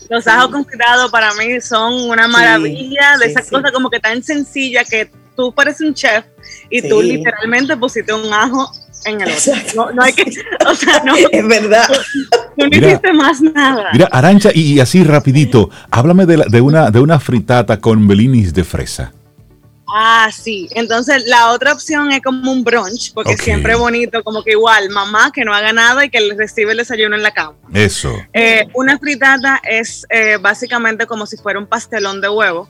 [0.10, 3.50] Los ajos con cuidado para mí son una maravilla de sí, esa sí.
[3.50, 6.26] cosa como que tan sencilla que tú pareces un chef
[6.70, 6.90] y Sí.
[6.90, 8.72] tú literalmente pusiste un ajo
[9.06, 9.30] en el.
[9.30, 9.72] Exacto.
[9.76, 10.24] No, no hay que,
[10.68, 11.88] o sea, no, Es verdad.
[11.88, 12.88] tú no Mira.
[12.90, 13.90] hiciste más nada.
[13.94, 18.08] Mira, Arancha, y, y así rapidito, háblame de, la- de, una, de una fritata con
[18.08, 19.12] belinis de fresa.
[19.96, 20.68] Ah, sí.
[20.72, 24.90] Entonces, la otra opción es como un brunch, porque siempre es bonito, como que igual,
[24.90, 27.54] mamá que no haga nada y que le recibe el desayuno en la cama.
[27.74, 28.16] Eso.
[28.34, 32.68] Eh, una fritata es eh, básicamente como si fuera un pastelón de huevo,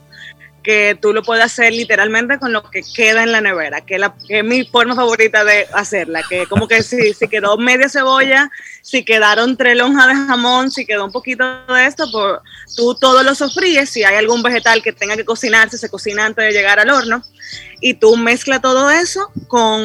[0.64, 4.44] que tú lo puedes hacer literalmente con lo que queda en la nevera, que, es
[4.44, 8.50] mi forma favorita de hacerla, que como que si, si quedó media cebolla,
[8.82, 12.40] si quedaron tres lonjas de jamón, si quedó un poquito de esto, pues
[12.74, 16.44] tú todo lo sofríes, si hay algún vegetal que tenga que cocinarse, se cocina antes
[16.44, 17.22] de llegar al horno,
[17.80, 19.82] y tú mezclas todo eso con,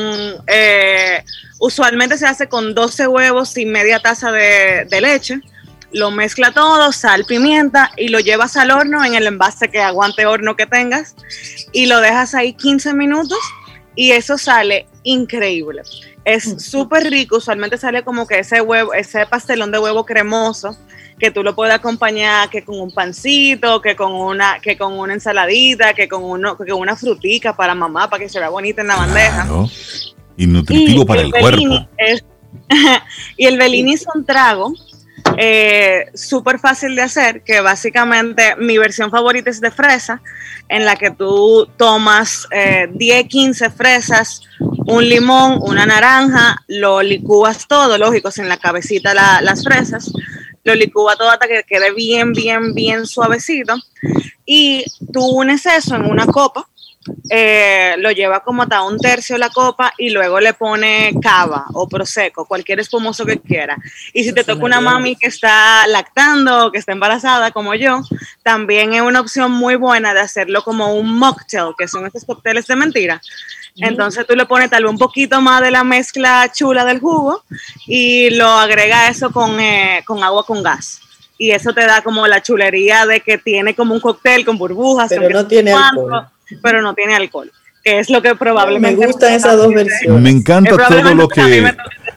[0.48, 1.24] eh,
[1.60, 5.42] usualmente se hace con 12 huevos y media taza de leche,
[5.92, 10.26] lo mezcla todo, sal, pimienta y lo llevas al horno en el envase que aguante
[10.26, 11.16] horno que tengas
[11.72, 13.40] y lo dejas ahí 15 minutos
[13.96, 15.82] y eso sale increíble.
[16.26, 20.78] Es súper rico, usualmente sale como que ese huevo, ese pastelón de huevo cremoso
[21.20, 25.14] que tú lo puedes acompañar que con un pancito, que con una, que con una
[25.14, 28.82] ensaladita, que con uno, que con una frutica para mamá, para que se vea bonita
[28.82, 29.48] en la bandeja.
[30.38, 31.88] Y nutritivo para el, cuerpo.
[33.38, 34.74] y el Bellini es un trago
[35.42, 40.22] eh, súper fácil de hacer, que básicamente mi versión favorita es de fresa,
[40.68, 42.46] en la que tú tomas
[42.92, 49.14] 10, eh, 15 fresas, un limón, una naranja, lo licúas todo, lógico, sin la cabecita
[49.14, 50.12] las fresas,
[50.66, 53.76] lo licúas todo hasta que quede bien, bien, bien suavecito,
[54.46, 54.84] y
[55.14, 56.68] tú unes eso en una copa,
[57.30, 61.88] eh, lo lleva como hasta un tercio la copa y luego le pone cava o
[61.88, 63.78] prosecco, cualquier espumoso que quiera.
[64.14, 68.02] Y si te toca una mami que está lactando o que está embarazada como yo,
[68.44, 72.66] también es una opción muy buena de hacerlo como un mocktail, que son estos cócteles
[72.68, 73.22] de mentira.
[73.78, 77.44] Entonces tú le pones tal vez un poquito más de la mezcla chula del jugo
[77.86, 81.02] y lo agrega eso con, eh, con agua con gas
[81.38, 85.08] y eso te da como la chulería de que tiene como un cóctel con burbujas.
[85.08, 86.28] Pero no tiene alcohol
[86.62, 87.52] pero no tiene alcohol,
[87.84, 89.00] que es lo que probablemente...
[89.00, 90.22] Me gustan esas dos versiones.
[90.22, 91.74] Me encanta todo lo que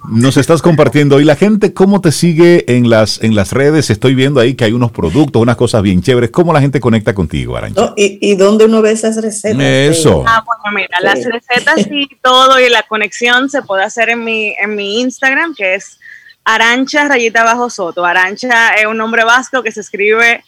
[0.08, 1.20] nos estás compartiendo.
[1.20, 3.90] Y la gente, ¿cómo te sigue en las, en las redes?
[3.90, 6.30] Estoy viendo ahí que hay unos productos, unas cosas bien chéveres.
[6.30, 7.94] ¿Cómo la gente conecta contigo, Arancha?
[7.96, 9.60] y, ¿Y dónde uno ve esas recetas?
[9.60, 10.24] Eso.
[10.26, 14.54] Ah, bueno, mira, las recetas y todo y la conexión se puede hacer en mi,
[14.60, 15.98] en mi Instagram, que es
[16.44, 18.04] Arancha Rayita Bajo Soto.
[18.04, 20.44] Arancha es un nombre vasco que se escribe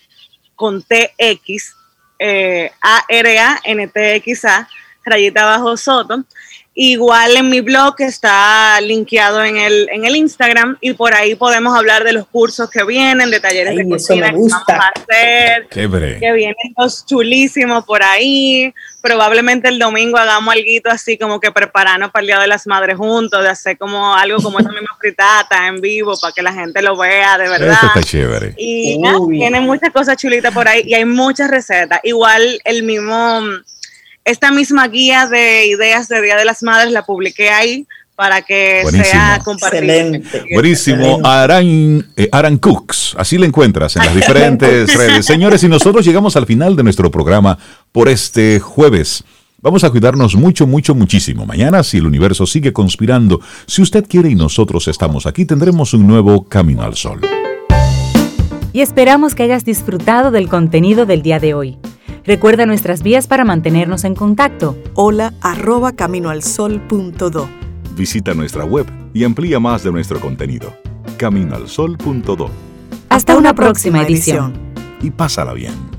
[0.56, 1.76] con TX
[2.18, 4.68] eh, A-R-A-N-T-X-A,
[5.04, 6.24] rayita bajo Soto.
[6.76, 11.76] Igual en mi blog está linkeado en el, en el Instagram y por ahí podemos
[11.76, 15.86] hablar de los cursos que vienen, de talleres de cocina que vamos a hacer, que
[15.86, 18.74] vienen los chulísimos por ahí.
[19.00, 22.96] Probablemente el domingo hagamos algo así como que prepararnos para el Día de las Madres
[22.96, 26.80] juntos, de hacer como algo como esa misma fritata en vivo para que la gente
[26.80, 27.72] lo vea de verdad.
[27.72, 28.54] Eso está chévere.
[28.56, 28.98] Y
[29.30, 32.00] tiene muchas cosas chulitas por ahí y hay muchas recetas.
[32.04, 33.40] Igual el mismo
[34.24, 37.86] esta misma guía de ideas de Día de las Madres la publiqué ahí
[38.16, 40.18] para que sea compartida.
[40.52, 41.20] Buenísimo.
[41.24, 45.26] Aran, eh, Aran Cooks, así la encuentras en las diferentes redes.
[45.26, 47.58] Señores, y nosotros llegamos al final de nuestro programa
[47.92, 49.24] por este jueves.
[49.64, 51.46] Vamos a cuidarnos mucho, mucho, muchísimo.
[51.46, 56.06] Mañana, si el universo sigue conspirando, si usted quiere y nosotros estamos aquí, tendremos un
[56.06, 57.22] nuevo Camino al Sol.
[58.74, 61.78] Y esperamos que hayas disfrutado del contenido del día de hoy.
[62.26, 64.76] Recuerda nuestras vías para mantenernos en contacto.
[64.92, 67.48] Hola arroba caminoalsol.do.
[67.96, 68.84] Visita nuestra web
[69.14, 70.76] y amplía más de nuestro contenido.
[71.16, 72.50] Caminoalsol.do.
[73.08, 74.52] Hasta, una, próxima, edición.
[75.00, 75.93] Y pásala bien.